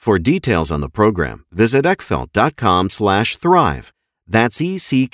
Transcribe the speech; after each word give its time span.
For 0.00 0.18
details 0.18 0.72
on 0.72 0.80
the 0.80 0.88
program, 0.88 1.44
visit 1.52 1.84
eckfeldt.com 1.84 2.88
slash 2.88 3.36
thrive. 3.36 3.92
That's 4.26 4.58
E-C-K-F-E-L-D-T 4.62 5.12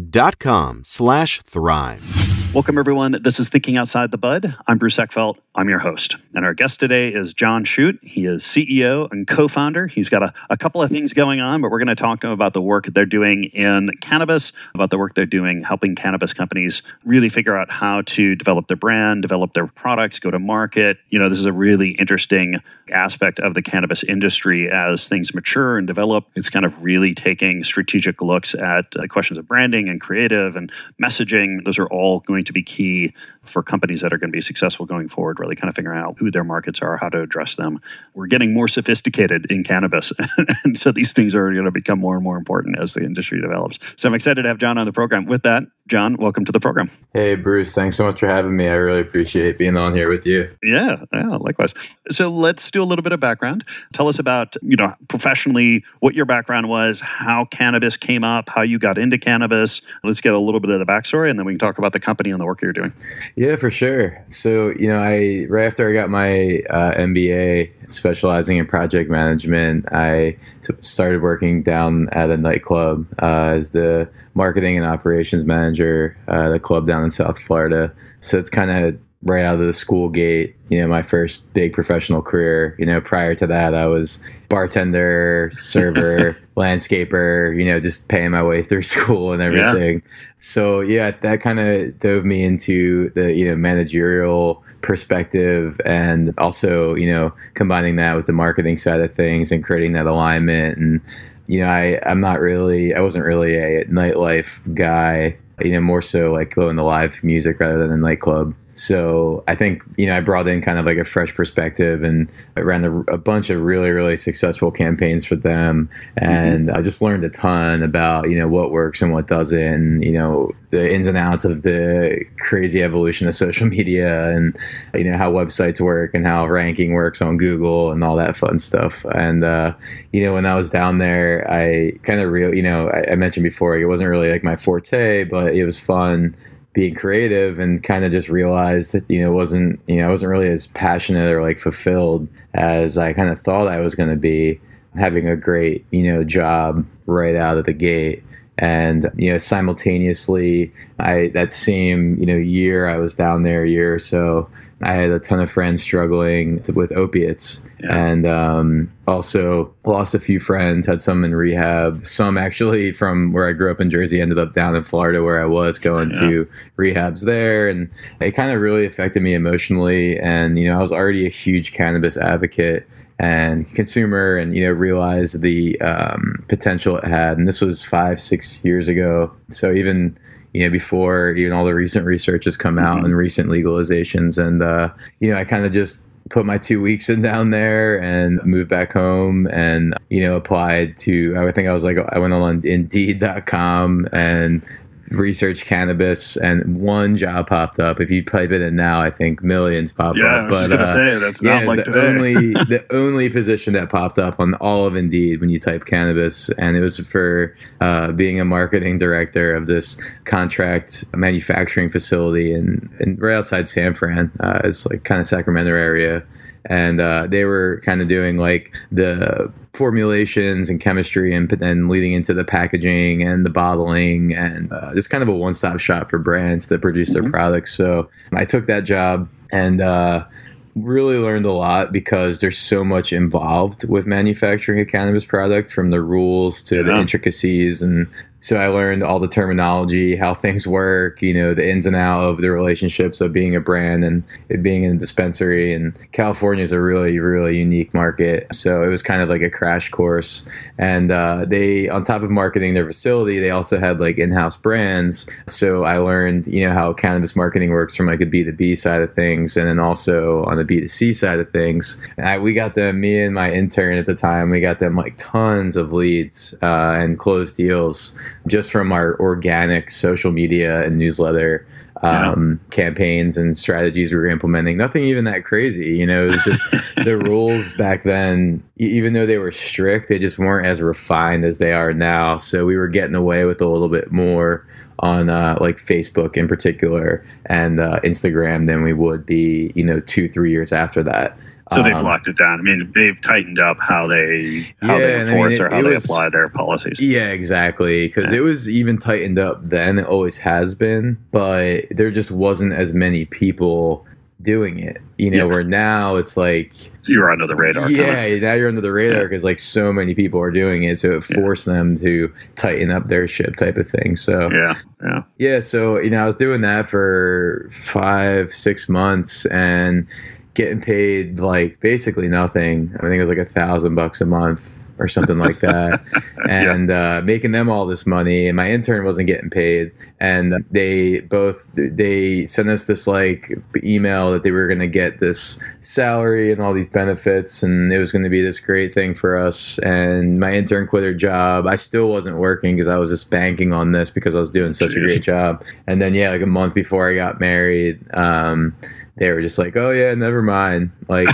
dot 0.00 0.38
com 0.38 0.80
slash 0.84 1.42
thrive. 1.42 2.47
Welcome, 2.58 2.76
everyone. 2.76 3.16
This 3.22 3.38
is 3.38 3.48
Thinking 3.48 3.76
Outside 3.76 4.10
the 4.10 4.18
Bud. 4.18 4.52
I'm 4.66 4.78
Bruce 4.78 4.96
Eckfeldt. 4.96 5.38
I'm 5.54 5.68
your 5.68 5.78
host. 5.78 6.16
And 6.34 6.44
our 6.44 6.54
guest 6.54 6.80
today 6.80 7.08
is 7.08 7.32
John 7.32 7.62
Shute. 7.62 8.00
He 8.02 8.26
is 8.26 8.42
CEO 8.42 9.08
and 9.12 9.28
co 9.28 9.46
founder. 9.46 9.86
He's 9.86 10.08
got 10.08 10.24
a, 10.24 10.34
a 10.50 10.56
couple 10.56 10.82
of 10.82 10.90
things 10.90 11.12
going 11.12 11.38
on, 11.38 11.60
but 11.60 11.70
we're 11.70 11.78
going 11.78 11.86
to 11.86 11.94
talk 11.94 12.20
to 12.22 12.26
him 12.26 12.32
about 12.32 12.54
the 12.54 12.60
work 12.60 12.86
they're 12.86 13.06
doing 13.06 13.44
in 13.44 13.90
cannabis, 14.00 14.50
about 14.74 14.90
the 14.90 14.98
work 14.98 15.14
they're 15.14 15.24
doing 15.24 15.62
helping 15.62 15.94
cannabis 15.94 16.32
companies 16.32 16.82
really 17.04 17.28
figure 17.28 17.56
out 17.56 17.70
how 17.70 18.02
to 18.02 18.34
develop 18.34 18.66
their 18.66 18.76
brand, 18.76 19.22
develop 19.22 19.54
their 19.54 19.68
products, 19.68 20.18
go 20.18 20.28
to 20.28 20.40
market. 20.40 20.98
You 21.10 21.20
know, 21.20 21.28
this 21.28 21.38
is 21.38 21.44
a 21.44 21.52
really 21.52 21.90
interesting 21.90 22.56
aspect 22.90 23.38
of 23.38 23.54
the 23.54 23.62
cannabis 23.62 24.02
industry 24.02 24.68
as 24.70 25.06
things 25.06 25.34
mature 25.34 25.78
and 25.78 25.86
develop. 25.86 26.26
It's 26.34 26.50
kind 26.50 26.64
of 26.64 26.82
really 26.82 27.14
taking 27.14 27.62
strategic 27.62 28.20
looks 28.20 28.54
at 28.54 28.96
uh, 28.96 29.06
questions 29.06 29.38
of 29.38 29.46
branding 29.46 29.88
and 29.88 30.00
creative 30.00 30.56
and 30.56 30.72
messaging. 31.00 31.64
Those 31.64 31.78
are 31.78 31.86
all 31.86 32.20
going 32.20 32.44
to 32.48 32.52
be 32.52 32.62
key 32.62 33.14
for 33.48 33.62
companies 33.62 34.00
that 34.00 34.12
are 34.12 34.18
going 34.18 34.30
to 34.30 34.36
be 34.36 34.40
successful 34.40 34.84
going 34.84 35.08
forward, 35.08 35.40
really 35.40 35.56
kind 35.56 35.68
of 35.68 35.74
figuring 35.74 35.98
out 35.98 36.16
who 36.18 36.30
their 36.30 36.44
markets 36.44 36.80
are, 36.80 36.96
how 36.96 37.08
to 37.08 37.22
address 37.22 37.54
them. 37.54 37.80
We're 38.14 38.26
getting 38.26 38.52
more 38.52 38.68
sophisticated 38.68 39.50
in 39.50 39.64
cannabis. 39.64 40.12
and 40.64 40.76
so 40.76 40.92
these 40.92 41.12
things 41.12 41.34
are 41.34 41.52
going 41.52 41.64
to 41.64 41.70
become 41.70 41.98
more 41.98 42.14
and 42.14 42.24
more 42.24 42.36
important 42.36 42.78
as 42.78 42.94
the 42.94 43.00
industry 43.00 43.40
develops. 43.40 43.78
So 43.96 44.08
I'm 44.08 44.14
excited 44.14 44.42
to 44.42 44.48
have 44.48 44.58
John 44.58 44.78
on 44.78 44.86
the 44.86 44.92
program. 44.92 45.26
With 45.26 45.42
that, 45.44 45.64
John, 45.88 46.16
welcome 46.16 46.44
to 46.44 46.52
the 46.52 46.60
program. 46.60 46.90
Hey, 47.14 47.34
Bruce. 47.34 47.72
Thanks 47.72 47.96
so 47.96 48.04
much 48.04 48.20
for 48.20 48.26
having 48.26 48.54
me. 48.56 48.68
I 48.68 48.72
really 48.72 49.00
appreciate 49.00 49.56
being 49.56 49.76
on 49.76 49.94
here 49.94 50.10
with 50.10 50.26
you. 50.26 50.54
Yeah, 50.62 51.04
yeah, 51.14 51.36
likewise. 51.36 51.72
So 52.10 52.28
let's 52.28 52.70
do 52.70 52.82
a 52.82 52.84
little 52.84 53.02
bit 53.02 53.12
of 53.12 53.20
background. 53.20 53.64
Tell 53.94 54.08
us 54.08 54.18
about, 54.18 54.54
you 54.60 54.76
know, 54.76 54.94
professionally 55.08 55.84
what 56.00 56.14
your 56.14 56.26
background 56.26 56.68
was, 56.68 57.00
how 57.00 57.46
cannabis 57.46 57.96
came 57.96 58.22
up, 58.22 58.50
how 58.50 58.60
you 58.60 58.78
got 58.78 58.98
into 58.98 59.16
cannabis. 59.16 59.80
Let's 60.04 60.20
get 60.20 60.34
a 60.34 60.38
little 60.38 60.60
bit 60.60 60.70
of 60.70 60.78
the 60.78 60.84
backstory, 60.84 61.30
and 61.30 61.38
then 61.38 61.46
we 61.46 61.52
can 61.52 61.58
talk 61.58 61.78
about 61.78 61.92
the 61.92 62.00
company 62.00 62.27
and 62.30 62.40
the 62.40 62.44
work 62.44 62.62
you're 62.62 62.72
doing. 62.72 62.92
Yeah, 63.36 63.56
for 63.56 63.70
sure. 63.70 64.22
So, 64.28 64.70
you 64.78 64.88
know, 64.88 64.98
I 64.98 65.46
right 65.48 65.66
after 65.66 65.88
I 65.88 65.92
got 65.92 66.10
my 66.10 66.62
uh, 66.70 66.94
MBA 66.94 67.70
specializing 67.90 68.58
in 68.58 68.66
project 68.66 69.10
management, 69.10 69.86
I 69.92 70.36
started 70.80 71.22
working 71.22 71.62
down 71.62 72.08
at 72.12 72.30
a 72.30 72.36
nightclub 72.36 73.06
uh, 73.22 73.54
as 73.56 73.70
the 73.70 74.08
marketing 74.34 74.76
and 74.76 74.86
operations 74.86 75.44
manager 75.44 76.16
uh, 76.28 76.46
at 76.46 76.52
a 76.52 76.60
club 76.60 76.86
down 76.86 77.04
in 77.04 77.10
South 77.10 77.38
Florida. 77.38 77.92
So 78.20 78.38
it's 78.38 78.50
kind 78.50 78.70
of 78.70 78.98
right 79.22 79.44
out 79.44 79.60
of 79.60 79.66
the 79.66 79.72
school 79.72 80.08
gate, 80.08 80.54
you 80.68 80.80
know, 80.80 80.86
my 80.86 81.02
first 81.02 81.52
big 81.52 81.72
professional 81.72 82.22
career. 82.22 82.76
You 82.78 82.86
know, 82.86 83.00
prior 83.00 83.34
to 83.36 83.46
that, 83.46 83.74
I 83.74 83.86
was 83.86 84.22
bartender, 84.48 85.52
server, 85.58 86.36
landscaper, 86.56 87.58
you 87.58 87.70
know, 87.70 87.80
just 87.80 88.08
paying 88.08 88.30
my 88.30 88.42
way 88.42 88.62
through 88.62 88.82
school 88.94 89.32
and 89.32 89.42
everything. 89.42 90.02
So, 90.40 90.80
yeah, 90.80 91.10
that 91.10 91.40
kind 91.40 91.58
of 91.58 91.98
dove 91.98 92.24
me 92.24 92.44
into 92.44 93.10
the, 93.10 93.32
you 93.32 93.48
know, 93.48 93.56
managerial 93.56 94.62
perspective 94.80 95.80
and 95.84 96.32
also, 96.38 96.94
you 96.94 97.12
know, 97.12 97.32
combining 97.54 97.96
that 97.96 98.14
with 98.14 98.26
the 98.26 98.32
marketing 98.32 98.78
side 98.78 99.00
of 99.00 99.12
things 99.14 99.50
and 99.50 99.64
creating 99.64 99.92
that 99.94 100.06
alignment. 100.06 100.78
And, 100.78 101.00
you 101.48 101.60
know, 101.60 101.66
I, 101.66 102.00
I'm 102.06 102.20
not 102.20 102.40
really, 102.40 102.94
I 102.94 103.00
wasn't 103.00 103.24
really 103.24 103.56
a 103.56 103.84
nightlife 103.86 104.60
guy, 104.74 105.36
you 105.60 105.72
know, 105.72 105.80
more 105.80 106.02
so 106.02 106.32
like 106.32 106.54
going 106.54 106.76
to 106.76 106.84
live 106.84 107.22
music 107.24 107.58
rather 107.58 107.88
than 107.88 108.00
nightclub. 108.00 108.54
So 108.78 109.42
I 109.48 109.56
think 109.56 109.82
you 109.96 110.06
know 110.06 110.16
I 110.16 110.20
brought 110.20 110.46
in 110.46 110.62
kind 110.62 110.78
of 110.78 110.86
like 110.86 110.98
a 110.98 111.04
fresh 111.04 111.34
perspective, 111.34 112.04
and 112.04 112.30
I 112.56 112.60
ran 112.60 112.84
a, 112.84 113.00
a 113.12 113.18
bunch 113.18 113.50
of 113.50 113.60
really 113.60 113.90
really 113.90 114.16
successful 114.16 114.70
campaigns 114.70 115.24
for 115.24 115.34
them, 115.34 115.90
and 116.16 116.68
mm-hmm. 116.68 116.76
I 116.76 116.80
just 116.80 117.02
learned 117.02 117.24
a 117.24 117.28
ton 117.28 117.82
about 117.82 118.30
you 118.30 118.38
know 118.38 118.46
what 118.46 118.70
works 118.70 119.02
and 119.02 119.12
what 119.12 119.26
doesn't, 119.26 119.58
and, 119.58 120.04
you 120.04 120.12
know 120.12 120.52
the 120.70 120.94
ins 120.94 121.08
and 121.08 121.16
outs 121.16 121.44
of 121.44 121.62
the 121.62 122.24
crazy 122.38 122.80
evolution 122.80 123.26
of 123.26 123.34
social 123.44 123.66
media, 123.66 124.30
and 124.30 124.56
you 124.94 125.04
know 125.04 125.18
how 125.18 125.32
websites 125.32 125.80
work 125.80 126.14
and 126.14 126.24
how 126.24 126.46
ranking 126.46 126.92
works 126.92 127.20
on 127.20 127.36
Google 127.36 127.90
and 127.90 128.04
all 128.04 128.14
that 128.14 128.36
fun 128.36 128.60
stuff. 128.60 129.04
And 129.12 129.42
uh, 129.42 129.74
you 130.12 130.24
know 130.24 130.34
when 130.34 130.46
I 130.46 130.54
was 130.54 130.70
down 130.70 130.98
there, 130.98 131.44
I 131.50 131.98
kind 132.04 132.20
of 132.20 132.30
real 132.30 132.54
you 132.54 132.62
know 132.62 132.90
I, 132.90 133.12
I 133.12 133.14
mentioned 133.16 133.42
before 133.42 133.76
it 133.76 133.86
wasn't 133.86 134.08
really 134.08 134.30
like 134.30 134.44
my 134.44 134.54
forte, 134.54 135.24
but 135.24 135.56
it 135.56 135.64
was 135.64 135.80
fun 135.80 136.36
being 136.78 136.94
creative 136.94 137.58
and 137.58 137.82
kind 137.82 138.04
of 138.04 138.12
just 138.12 138.28
realized 138.28 138.92
that 138.92 139.04
you 139.10 139.20
know 139.20 139.32
wasn't 139.32 139.80
you 139.88 139.96
know 139.96 140.06
I 140.06 140.10
wasn't 140.10 140.30
really 140.30 140.46
as 140.46 140.68
passionate 140.68 141.28
or 141.32 141.42
like 141.42 141.58
fulfilled 141.58 142.28
as 142.54 142.96
I 142.96 143.12
kind 143.14 143.30
of 143.30 143.40
thought 143.40 143.66
I 143.66 143.80
was 143.80 143.96
going 143.96 144.10
to 144.10 144.14
be 144.14 144.60
having 144.94 145.28
a 145.28 145.34
great 145.34 145.84
you 145.90 146.04
know 146.04 146.22
job 146.22 146.86
right 147.06 147.34
out 147.34 147.58
of 147.58 147.66
the 147.66 147.72
gate. 147.72 148.22
And 148.58 149.10
you 149.16 149.32
know 149.32 149.38
simultaneously 149.38 150.72
I 151.00 151.32
that 151.34 151.52
same 151.52 152.16
you 152.20 152.26
know 152.26 152.36
year 152.36 152.86
I 152.86 152.98
was 152.98 153.16
down 153.16 153.42
there 153.42 153.64
a 153.64 153.68
year 153.68 153.92
or 153.92 153.98
so 153.98 154.48
I 154.80 154.92
had 154.94 155.10
a 155.10 155.18
ton 155.18 155.40
of 155.40 155.50
friends 155.50 155.82
struggling 155.82 156.62
with 156.74 156.92
opiates 156.92 157.60
yeah. 157.80 157.96
and 157.96 158.26
um, 158.26 158.92
also 159.08 159.74
lost 159.84 160.14
a 160.14 160.20
few 160.20 160.38
friends, 160.38 160.86
had 160.86 161.02
some 161.02 161.24
in 161.24 161.34
rehab. 161.34 162.06
Some 162.06 162.38
actually 162.38 162.92
from 162.92 163.32
where 163.32 163.48
I 163.48 163.52
grew 163.52 163.72
up 163.72 163.80
in 163.80 163.90
Jersey 163.90 164.20
ended 164.20 164.38
up 164.38 164.54
down 164.54 164.76
in 164.76 164.84
Florida 164.84 165.22
where 165.22 165.42
I 165.42 165.46
was 165.46 165.78
going 165.78 166.10
yeah. 166.10 166.20
to 166.20 166.48
rehabs 166.76 167.24
there. 167.24 167.68
And 167.68 167.90
it 168.20 168.32
kind 168.32 168.52
of 168.52 168.60
really 168.60 168.86
affected 168.86 169.22
me 169.22 169.34
emotionally. 169.34 170.18
And, 170.20 170.58
you 170.58 170.68
know, 170.68 170.78
I 170.78 170.82
was 170.82 170.92
already 170.92 171.26
a 171.26 171.30
huge 171.30 171.72
cannabis 171.72 172.16
advocate 172.16 172.86
and 173.18 173.68
consumer 173.74 174.36
and 174.36 174.54
you 174.56 174.64
know 174.64 174.70
realized 174.70 175.42
the 175.42 175.80
um, 175.80 176.44
potential 176.48 176.98
it 176.98 177.04
had 177.04 177.36
and 177.36 177.48
this 177.48 177.60
was 177.60 177.82
five 177.82 178.20
six 178.20 178.60
years 178.62 178.86
ago 178.86 179.28
so 179.50 179.72
even 179.72 180.16
you 180.52 180.64
know, 180.64 180.70
before 180.70 181.32
even 181.32 181.52
all 181.52 181.64
the 181.64 181.74
recent 181.74 182.06
research 182.06 182.44
has 182.44 182.56
come 182.56 182.78
out 182.78 182.96
mm-hmm. 182.96 183.06
and 183.06 183.16
recent 183.16 183.48
legalizations. 183.48 184.38
And, 184.44 184.62
uh, 184.62 184.90
you 185.20 185.30
know, 185.30 185.38
I 185.38 185.44
kind 185.44 185.64
of 185.64 185.72
just 185.72 186.02
put 186.30 186.44
my 186.44 186.58
two 186.58 186.80
weeks 186.80 187.08
in 187.08 187.22
down 187.22 187.50
there 187.50 188.00
and 188.02 188.42
moved 188.44 188.68
back 188.68 188.92
home 188.92 189.46
and, 189.48 189.94
you 190.10 190.22
know, 190.22 190.36
applied 190.36 190.96
to, 190.98 191.34
I 191.38 191.52
think 191.52 191.68
I 191.68 191.72
was 191.72 191.84
like, 191.84 191.96
I 192.10 192.18
went 192.18 192.34
on 192.34 192.66
indeed.com 192.66 194.08
and 194.12 194.62
research 195.10 195.64
cannabis, 195.64 196.36
and 196.36 196.80
one 196.80 197.16
job 197.16 197.48
popped 197.48 197.78
up. 197.78 198.00
If 198.00 198.10
you 198.10 198.24
type 198.24 198.50
it 198.50 198.60
in 198.60 198.76
now, 198.76 199.00
I 199.00 199.10
think 199.10 199.42
millions 199.42 199.92
pop 199.92 200.16
yeah, 200.16 200.24
up. 200.24 200.30
Yeah, 200.30 200.36
I 200.36 200.50
was 200.50 200.60
but, 200.60 200.76
gonna 200.76 200.82
uh, 200.82 200.92
say 200.92 201.18
that's 201.18 201.42
not 201.42 201.64
like 201.64 201.84
the 201.84 201.92
today. 201.92 202.06
only 202.06 202.34
the 202.64 202.84
only 202.90 203.28
position 203.28 203.74
that 203.74 203.90
popped 203.90 204.18
up 204.18 204.40
on 204.40 204.54
all 204.54 204.86
of 204.86 204.96
Indeed 204.96 205.40
when 205.40 205.50
you 205.50 205.58
type 205.58 205.84
cannabis, 205.84 206.50
and 206.50 206.76
it 206.76 206.80
was 206.80 206.98
for 206.98 207.56
uh, 207.80 208.12
being 208.12 208.40
a 208.40 208.44
marketing 208.44 208.98
director 208.98 209.54
of 209.54 209.66
this 209.66 210.00
contract 210.24 211.04
manufacturing 211.14 211.90
facility 211.90 212.52
in, 212.52 212.88
in 213.00 213.16
right 213.16 213.34
outside 213.34 213.68
San 213.68 213.94
Fran. 213.94 214.30
Uh, 214.40 214.60
it's 214.64 214.86
like 214.86 215.04
kind 215.04 215.20
of 215.20 215.26
Sacramento 215.26 215.70
area 215.70 216.24
and 216.64 217.00
uh, 217.00 217.26
they 217.28 217.44
were 217.44 217.82
kind 217.84 218.00
of 218.00 218.08
doing 218.08 218.36
like 218.36 218.72
the 218.90 219.52
formulations 219.72 220.68
and 220.68 220.80
chemistry 220.80 221.34
and 221.34 221.48
then 221.50 221.88
leading 221.88 222.12
into 222.12 222.34
the 222.34 222.44
packaging 222.44 223.22
and 223.22 223.46
the 223.46 223.50
bottling 223.50 224.34
and 224.34 224.72
uh, 224.72 224.92
just 224.94 225.10
kind 225.10 225.22
of 225.22 225.28
a 225.28 225.32
one-stop 225.32 225.78
shop 225.78 226.10
for 226.10 226.18
brands 226.18 226.66
that 226.66 226.80
produce 226.80 227.12
their 227.12 227.22
mm-hmm. 227.22 227.30
products 227.30 227.74
so 227.74 228.08
i 228.32 228.44
took 228.44 228.66
that 228.66 228.82
job 228.84 229.28
and 229.52 229.80
uh, 229.80 230.26
really 230.74 231.16
learned 231.16 231.46
a 231.46 231.52
lot 231.52 231.92
because 231.92 232.40
there's 232.40 232.58
so 232.58 232.84
much 232.84 233.12
involved 233.12 233.88
with 233.88 234.06
manufacturing 234.06 234.80
a 234.80 234.84
cannabis 234.84 235.24
product 235.24 235.72
from 235.72 235.90
the 235.90 236.00
rules 236.00 236.62
to 236.62 236.76
yeah. 236.76 236.82
the 236.82 236.96
intricacies 236.96 237.82
and 237.82 238.06
so 238.40 238.56
I 238.56 238.68
learned 238.68 239.02
all 239.02 239.18
the 239.18 239.28
terminology, 239.28 240.14
how 240.14 240.32
things 240.32 240.66
work, 240.66 241.20
you 241.20 241.34
know, 241.34 241.54
the 241.54 241.68
ins 241.68 241.86
and 241.86 241.96
out 241.96 242.22
of 242.22 242.40
the 242.40 242.50
relationships 242.50 243.20
of 243.20 243.32
being 243.32 243.56
a 243.56 243.60
brand 243.60 244.04
and 244.04 244.22
it 244.48 244.62
being 244.62 244.84
in 244.84 244.96
a 244.96 244.98
dispensary. 244.98 245.74
And 245.74 245.92
California 246.12 246.62
is 246.62 246.70
a 246.70 246.80
really, 246.80 247.18
really 247.18 247.58
unique 247.58 247.92
market. 247.92 248.46
So 248.52 248.84
it 248.84 248.88
was 248.88 249.02
kind 249.02 249.22
of 249.22 249.28
like 249.28 249.42
a 249.42 249.50
crash 249.50 249.90
course. 249.90 250.44
And 250.78 251.10
uh, 251.10 251.46
they, 251.48 251.88
on 251.88 252.04
top 252.04 252.22
of 252.22 252.30
marketing 252.30 252.74
their 252.74 252.86
facility, 252.86 253.40
they 253.40 253.50
also 253.50 253.78
had 253.78 253.98
like 253.98 254.18
in-house 254.18 254.56
brands. 254.56 255.28
So 255.48 255.82
I 255.82 255.98
learned, 255.98 256.46
you 256.46 256.64
know, 256.64 256.72
how 256.72 256.92
cannabis 256.92 257.34
marketing 257.34 257.70
works 257.70 257.96
from 257.96 258.06
like 258.06 258.20
a 258.20 258.26
B2B 258.26 258.78
side 258.78 259.00
of 259.00 259.12
things 259.14 259.56
and 259.56 259.66
then 259.66 259.80
also 259.80 260.44
on 260.44 260.58
the 260.58 260.64
B2C 260.64 261.16
side 261.16 261.40
of 261.40 261.50
things. 261.50 262.00
I, 262.18 262.38
we 262.38 262.54
got 262.54 262.74
them, 262.74 263.00
me 263.00 263.20
and 263.20 263.34
my 263.34 263.50
intern 263.50 263.98
at 263.98 264.06
the 264.06 264.14
time, 264.14 264.50
we 264.50 264.60
got 264.60 264.78
them 264.78 264.94
like 264.94 265.16
tons 265.16 265.74
of 265.74 265.92
leads 265.92 266.54
uh, 266.62 266.94
and 266.96 267.18
closed 267.18 267.56
deals 267.56 268.14
just 268.46 268.70
from 268.70 268.92
our 268.92 269.18
organic 269.20 269.90
social 269.90 270.32
media 270.32 270.82
and 270.84 270.98
newsletter 270.98 271.66
um, 272.02 272.60
yeah. 272.62 272.74
campaigns 272.74 273.36
and 273.36 273.58
strategies 273.58 274.12
we 274.12 274.18
were 274.18 274.26
implementing. 274.26 274.76
Nothing 274.76 275.04
even 275.04 275.24
that 275.24 275.44
crazy, 275.44 275.96
you 275.96 276.06
know. 276.06 276.24
It 276.24 276.28
was 276.28 276.44
just 276.44 276.62
the 277.04 277.18
rules 277.18 277.72
back 277.72 278.04
then, 278.04 278.62
even 278.76 279.12
though 279.12 279.26
they 279.26 279.38
were 279.38 279.50
strict, 279.50 280.08
they 280.08 280.18
just 280.18 280.38
weren't 280.38 280.66
as 280.66 280.80
refined 280.80 281.44
as 281.44 281.58
they 281.58 281.72
are 281.72 281.92
now. 281.92 282.36
So 282.36 282.64
we 282.64 282.76
were 282.76 282.88
getting 282.88 283.14
away 283.14 283.44
with 283.44 283.60
a 283.60 283.66
little 283.66 283.88
bit 283.88 284.12
more 284.12 284.66
on 285.00 285.30
uh, 285.30 285.56
like 285.60 285.76
Facebook 285.76 286.36
in 286.36 286.48
particular 286.48 287.24
and 287.46 287.80
uh, 287.80 288.00
Instagram 288.00 288.66
than 288.66 288.82
we 288.82 288.92
would 288.92 289.24
be, 289.24 289.72
you 289.74 289.84
know, 289.84 290.00
two 290.00 290.28
three 290.28 290.50
years 290.50 290.72
after 290.72 291.02
that. 291.02 291.36
So 291.70 291.82
they've 291.82 291.94
um, 291.94 292.04
locked 292.04 292.28
it 292.28 292.38
down. 292.38 292.60
I 292.60 292.62
mean, 292.62 292.90
they've 292.94 293.20
tightened 293.20 293.58
up 293.58 293.76
how 293.78 294.06
they 294.06 294.74
how 294.80 294.96
yeah, 294.96 295.06
they 295.06 295.20
enforce 295.20 295.30
I 295.30 295.34
mean, 295.34 295.52
it, 295.52 295.60
or 295.60 295.68
how 295.68 295.82
they 295.82 295.94
was, 295.94 296.04
apply 296.04 296.30
their 296.30 296.48
policies. 296.48 296.98
Yeah, 296.98 297.28
exactly. 297.28 298.06
Because 298.08 298.30
yeah. 298.30 298.38
it 298.38 298.40
was 298.40 298.70
even 298.70 298.96
tightened 298.96 299.38
up 299.38 299.60
then. 299.62 299.98
It 299.98 300.06
always 300.06 300.38
has 300.38 300.74
been, 300.74 301.18
but 301.30 301.84
there 301.90 302.10
just 302.10 302.30
wasn't 302.30 302.72
as 302.72 302.94
many 302.94 303.26
people 303.26 304.06
doing 304.42 304.78
it. 304.78 304.98
You 305.16 305.30
know, 305.30 305.38
yeah. 305.38 305.44
where 305.44 305.64
now 305.64 306.16
it's 306.16 306.36
like 306.36 306.72
so 307.02 307.12
you're 307.12 307.30
under 307.30 307.46
the 307.46 307.56
radar. 307.56 307.90
Yeah, 307.90 308.24
kinda. 308.24 308.40
now 308.40 308.52
you're 308.54 308.68
under 308.68 308.80
the 308.80 308.92
radar 308.92 309.24
because 309.24 309.44
like 309.44 309.58
so 309.58 309.92
many 309.92 310.14
people 310.14 310.40
are 310.40 310.50
doing 310.50 310.84
it, 310.84 310.98
so 310.98 311.12
it 311.12 311.24
forced 311.24 311.64
them 311.64 311.98
to 312.00 312.32
tighten 312.56 312.90
up 312.90 313.06
their 313.06 313.26
ship, 313.26 313.56
type 313.56 313.76
of 313.76 313.88
thing. 313.88 314.16
So 314.16 314.50
yeah, 314.50 314.78
yeah, 315.02 315.22
yeah. 315.38 315.60
So 315.60 316.00
you 316.00 316.10
know, 316.10 316.22
I 316.22 316.26
was 316.26 316.36
doing 316.36 316.60
that 316.62 316.86
for 316.86 317.68
five, 317.72 318.52
six 318.52 318.88
months, 318.88 319.44
and 319.46 320.06
getting 320.54 320.80
paid 320.80 321.40
like 321.40 321.80
basically 321.80 322.28
nothing. 322.28 322.92
I 322.96 323.02
think 323.02 323.14
it 323.14 323.20
was 323.20 323.28
like 323.28 323.38
a 323.38 323.44
thousand 323.44 323.94
bucks 323.94 324.20
a 324.20 324.26
month 324.26 324.76
or 324.98 325.08
something 325.08 325.38
like 325.38 325.60
that, 325.60 326.00
and 326.48 326.88
yeah. 326.88 327.18
uh, 327.18 327.20
making 327.22 327.52
them 327.52 327.68
all 327.68 327.86
this 327.86 328.06
money. 328.06 328.48
And 328.48 328.56
my 328.56 328.70
intern 328.70 329.04
wasn't 329.04 329.26
getting 329.26 329.50
paid, 329.50 329.92
and 330.20 330.64
they 330.70 331.20
both 331.20 331.66
they 331.74 332.44
sent 332.44 332.68
us 332.68 332.86
this 332.86 333.06
like 333.06 333.50
email 333.82 334.32
that 334.32 334.42
they 334.42 334.50
were 334.50 334.66
going 334.66 334.80
to 334.80 334.88
get 334.88 335.20
this 335.20 335.58
salary 335.80 336.52
and 336.52 336.60
all 336.60 336.74
these 336.74 336.88
benefits, 336.88 337.62
and 337.62 337.92
it 337.92 337.98
was 337.98 338.12
going 338.12 338.24
to 338.24 338.30
be 338.30 338.42
this 338.42 338.58
great 338.60 338.92
thing 338.92 339.14
for 339.14 339.36
us. 339.36 339.78
And 339.78 340.40
my 340.40 340.52
intern 340.52 340.86
quit 340.86 341.02
her 341.04 341.14
job. 341.14 341.66
I 341.66 341.76
still 341.76 342.08
wasn't 342.08 342.36
working 342.36 342.76
because 342.76 342.88
I 342.88 342.96
was 342.98 343.10
just 343.10 343.30
banking 343.30 343.72
on 343.72 343.92
this 343.92 344.10
because 344.10 344.34
I 344.34 344.40
was 344.40 344.50
doing 344.50 344.72
such 344.72 344.90
Jeez. 344.90 345.02
a 345.02 345.06
great 345.06 345.22
job. 345.22 345.64
And 345.86 346.02
then 346.02 346.14
yeah, 346.14 346.30
like 346.30 346.42
a 346.42 346.46
month 346.46 346.74
before 346.74 347.08
I 347.08 347.14
got 347.14 347.40
married. 347.40 348.04
Um, 348.14 348.74
they 349.18 349.30
were 349.30 349.42
just 349.42 349.58
like, 349.58 349.76
"Oh 349.76 349.90
yeah, 349.90 350.14
never 350.14 350.42
mind." 350.42 350.90
Like, 351.08 351.28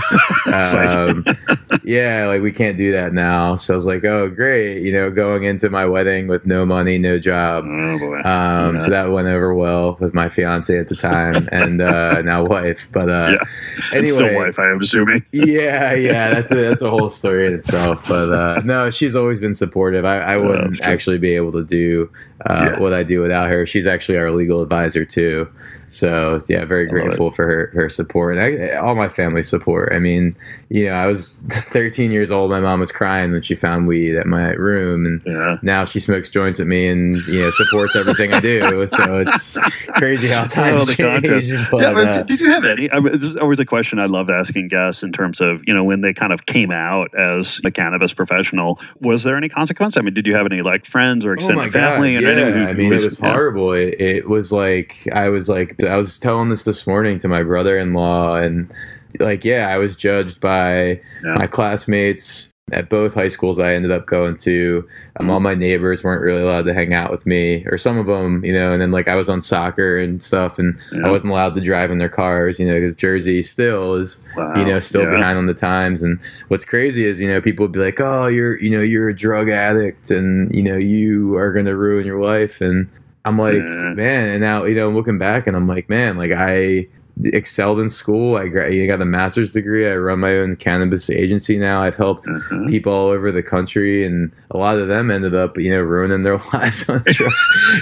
um, 0.53 1.23
yeah, 1.83 2.25
like 2.27 2.41
we 2.41 2.51
can't 2.51 2.77
do 2.77 2.91
that 2.91 3.13
now. 3.13 3.55
So 3.55 3.73
I 3.73 3.75
was 3.75 3.85
like, 3.85 4.03
"Oh 4.03 4.29
great," 4.29 4.81
you 4.81 4.91
know, 4.91 5.11
going 5.11 5.43
into 5.43 5.69
my 5.69 5.85
wedding 5.85 6.27
with 6.27 6.45
no 6.45 6.65
money, 6.65 6.97
no 6.97 7.19
job. 7.19 7.63
Oh. 7.65 8.15
Um, 8.25 8.75
yeah. 8.75 8.77
So 8.79 8.89
that 8.89 9.11
went 9.11 9.27
over 9.27 9.53
well 9.53 9.97
with 9.99 10.13
my 10.13 10.29
fiance 10.29 10.75
at 10.77 10.89
the 10.89 10.95
time 10.95 11.47
and 11.51 11.81
uh, 11.81 12.21
now 12.23 12.43
wife. 12.43 12.87
But 12.91 13.09
uh, 13.09 13.37
yeah, 13.37 13.97
anyway, 13.97 14.07
still 14.07 14.35
wife, 14.35 14.59
I 14.59 14.71
am 14.71 14.81
assuming. 14.81 15.23
yeah, 15.31 15.93
yeah, 15.93 16.33
that's 16.33 16.51
a 16.51 16.55
that's 16.55 16.81
a 16.81 16.89
whole 16.89 17.09
story 17.09 17.45
in 17.45 17.53
itself. 17.53 18.07
But 18.07 18.33
uh, 18.33 18.61
no, 18.65 18.89
she's 18.89 19.15
always 19.15 19.39
been 19.39 19.53
supportive. 19.53 20.05
I, 20.05 20.19
I 20.19 20.37
wouldn't 20.37 20.81
actually 20.81 21.19
be 21.19 21.35
able 21.35 21.51
to 21.51 21.63
do 21.63 22.09
uh, 22.49 22.71
yeah. 22.71 22.79
what 22.79 22.93
I 22.93 23.03
do 23.03 23.21
without 23.21 23.49
her. 23.49 23.65
She's 23.67 23.85
actually 23.85 24.17
our 24.17 24.31
legal 24.31 24.61
advisor 24.61 25.05
too. 25.05 25.47
So 25.89 26.41
yeah, 26.47 26.65
very 26.65 26.85
grateful 26.87 27.31
for 27.31 27.45
her 27.45 27.71
her 27.73 27.89
support 27.89 28.37
and 28.37 28.41
I, 28.41 28.75
all 28.75 28.95
my 28.95 29.09
family 29.09 29.43
support. 29.43 29.93
I 29.93 29.99
mean, 29.99 30.35
you 30.69 30.87
know, 30.87 30.93
I 30.93 31.07
was 31.07 31.39
13 31.49 32.11
years 32.11 32.31
old. 32.31 32.49
My 32.51 32.59
mom 32.59 32.79
was 32.79 32.91
crying 32.91 33.31
when 33.31 33.41
she 33.41 33.55
found 33.55 33.87
weed 33.87 34.15
at 34.15 34.25
my 34.25 34.51
room, 34.51 35.05
and 35.05 35.21
yeah. 35.25 35.57
now 35.61 35.85
she 35.85 35.99
smokes 35.99 36.29
joints 36.29 36.59
with 36.59 36.67
me 36.67 36.87
and 36.87 37.15
you 37.27 37.41
know 37.41 37.51
supports 37.51 37.95
everything 37.95 38.33
I 38.33 38.39
do. 38.39 38.87
So 38.87 39.21
it's 39.21 39.57
crazy 39.95 40.27
how 40.27 40.45
times 40.45 40.95
change. 40.95 41.47
But, 41.71 41.81
yeah, 41.81 41.89
uh, 41.89 42.23
did 42.23 42.39
you 42.39 42.51
have 42.51 42.65
any? 42.65 42.87
This 42.87 43.23
is 43.23 43.37
always 43.37 43.59
a 43.59 43.65
question 43.65 43.99
I 43.99 44.05
love 44.05 44.29
asking 44.29 44.69
guests 44.69 45.03
in 45.03 45.11
terms 45.11 45.39
of 45.39 45.61
you 45.67 45.73
know 45.73 45.83
when 45.83 46.01
they 46.01 46.13
kind 46.13 46.33
of 46.33 46.45
came 46.45 46.71
out 46.71 47.13
as 47.15 47.61
a 47.63 47.71
cannabis 47.71 48.13
professional. 48.13 48.79
Was 48.99 49.23
there 49.23 49.37
any 49.37 49.49
consequence? 49.49 49.97
I 49.97 50.01
mean, 50.01 50.13
did 50.13 50.25
you 50.25 50.35
have 50.35 50.45
any 50.45 50.61
like 50.61 50.85
friends 50.85 51.25
or 51.25 51.31
oh 51.31 51.33
extended 51.33 51.67
oh 51.67 51.71
family? 51.71 52.15
God, 52.15 52.23
yeah, 52.23 52.51
who, 52.51 52.63
I 52.63 52.73
mean, 52.73 52.89
was, 52.89 53.03
it 53.03 53.09
was 53.09 53.19
horrible. 53.19 53.73
It, 53.73 53.99
it 53.99 54.29
was 54.29 54.51
like 54.51 54.95
I 55.13 55.29
was 55.29 55.47
like 55.47 55.74
I 55.83 55.97
was 55.97 56.19
telling 56.19 56.49
this 56.49 56.63
this 56.63 56.87
morning 56.87 57.19
to 57.19 57.27
my 57.27 57.43
brother-in-law 57.43 58.35
and 58.37 58.71
like 59.19 59.43
yeah 59.43 59.67
i 59.69 59.77
was 59.77 59.95
judged 59.95 60.39
by 60.39 60.99
yeah. 61.23 61.35
my 61.35 61.47
classmates 61.47 62.51
at 62.71 62.89
both 62.89 63.13
high 63.13 63.27
schools 63.27 63.59
i 63.59 63.73
ended 63.73 63.91
up 63.91 64.07
going 64.07 64.35
to 64.35 64.87
um, 65.19 65.29
all 65.29 65.39
my 65.39 65.53
neighbors 65.53 66.03
weren't 66.03 66.21
really 66.21 66.41
allowed 66.41 66.65
to 66.65 66.73
hang 66.73 66.93
out 66.93 67.11
with 67.11 67.23
me 67.25 67.63
or 67.67 67.77
some 67.77 67.97
of 67.97 68.07
them 68.07 68.43
you 68.43 68.51
know 68.51 68.71
and 68.73 68.81
then 68.81 68.91
like 68.91 69.07
i 69.07 69.15
was 69.15 69.29
on 69.29 69.39
soccer 69.39 69.99
and 69.99 70.23
stuff 70.23 70.57
and 70.57 70.77
yeah. 70.91 71.05
i 71.05 71.11
wasn't 71.11 71.29
allowed 71.29 71.53
to 71.53 71.61
drive 71.61 71.91
in 71.91 71.99
their 71.99 72.09
cars 72.09 72.59
you 72.59 72.65
know 72.65 72.73
because 72.73 72.95
jersey 72.95 73.43
still 73.43 73.93
is 73.93 74.17
wow. 74.35 74.55
you 74.55 74.65
know 74.65 74.79
still 74.79 75.03
yeah. 75.03 75.11
behind 75.11 75.37
on 75.37 75.45
the 75.45 75.53
times 75.53 76.01
and 76.01 76.19
what's 76.47 76.65
crazy 76.65 77.05
is 77.05 77.19
you 77.19 77.27
know 77.27 77.39
people 77.39 77.63
would 77.63 77.71
be 77.71 77.79
like 77.79 77.99
oh 77.99 78.25
you're 78.25 78.59
you 78.59 78.71
know 78.71 78.81
you're 78.81 79.09
a 79.09 79.15
drug 79.15 79.47
addict 79.47 80.09
and 80.09 80.53
you 80.53 80.63
know 80.63 80.75
you 80.75 81.35
are 81.35 81.53
going 81.53 81.65
to 81.65 81.77
ruin 81.77 82.05
your 82.05 82.19
life 82.19 82.61
and 82.61 82.89
I'm 83.25 83.37
like, 83.37 83.55
Yeah. 83.55 83.93
man, 83.95 84.29
and 84.29 84.41
now 84.41 84.65
you 84.65 84.75
know, 84.75 84.89
looking 84.89 85.17
back, 85.17 85.47
and 85.47 85.55
I'm 85.55 85.67
like, 85.67 85.89
man, 85.89 86.17
like 86.17 86.31
I 86.31 86.87
excelled 87.23 87.79
in 87.79 87.87
school. 87.89 88.35
I 88.35 88.49
gra- 88.49 88.73
you 88.73 88.85
got 88.87 89.01
a 89.01 89.05
master's 89.05 89.53
degree. 89.53 89.89
I 89.89 89.95
run 89.95 90.19
my 90.19 90.35
own 90.35 90.57
cannabis 90.57 91.09
agency 91.09 91.57
now. 91.57 91.81
I've 91.81 91.95
helped 91.95 92.25
Mhm. 92.27 92.67
people 92.67 92.91
all 92.91 93.07
over 93.07 93.31
the 93.31 93.41
country, 93.41 94.05
and 94.05 94.31
a 94.51 94.57
lot 94.57 94.77
of 94.77 94.89
them 94.89 95.09
ended 95.09 95.33
up, 95.33 95.57
you 95.57 95.69
know, 95.71 95.79
ruining 95.79 96.23
their 96.23 96.37
lives 96.53 96.89
on 96.89 97.01
drugs. 97.05 97.35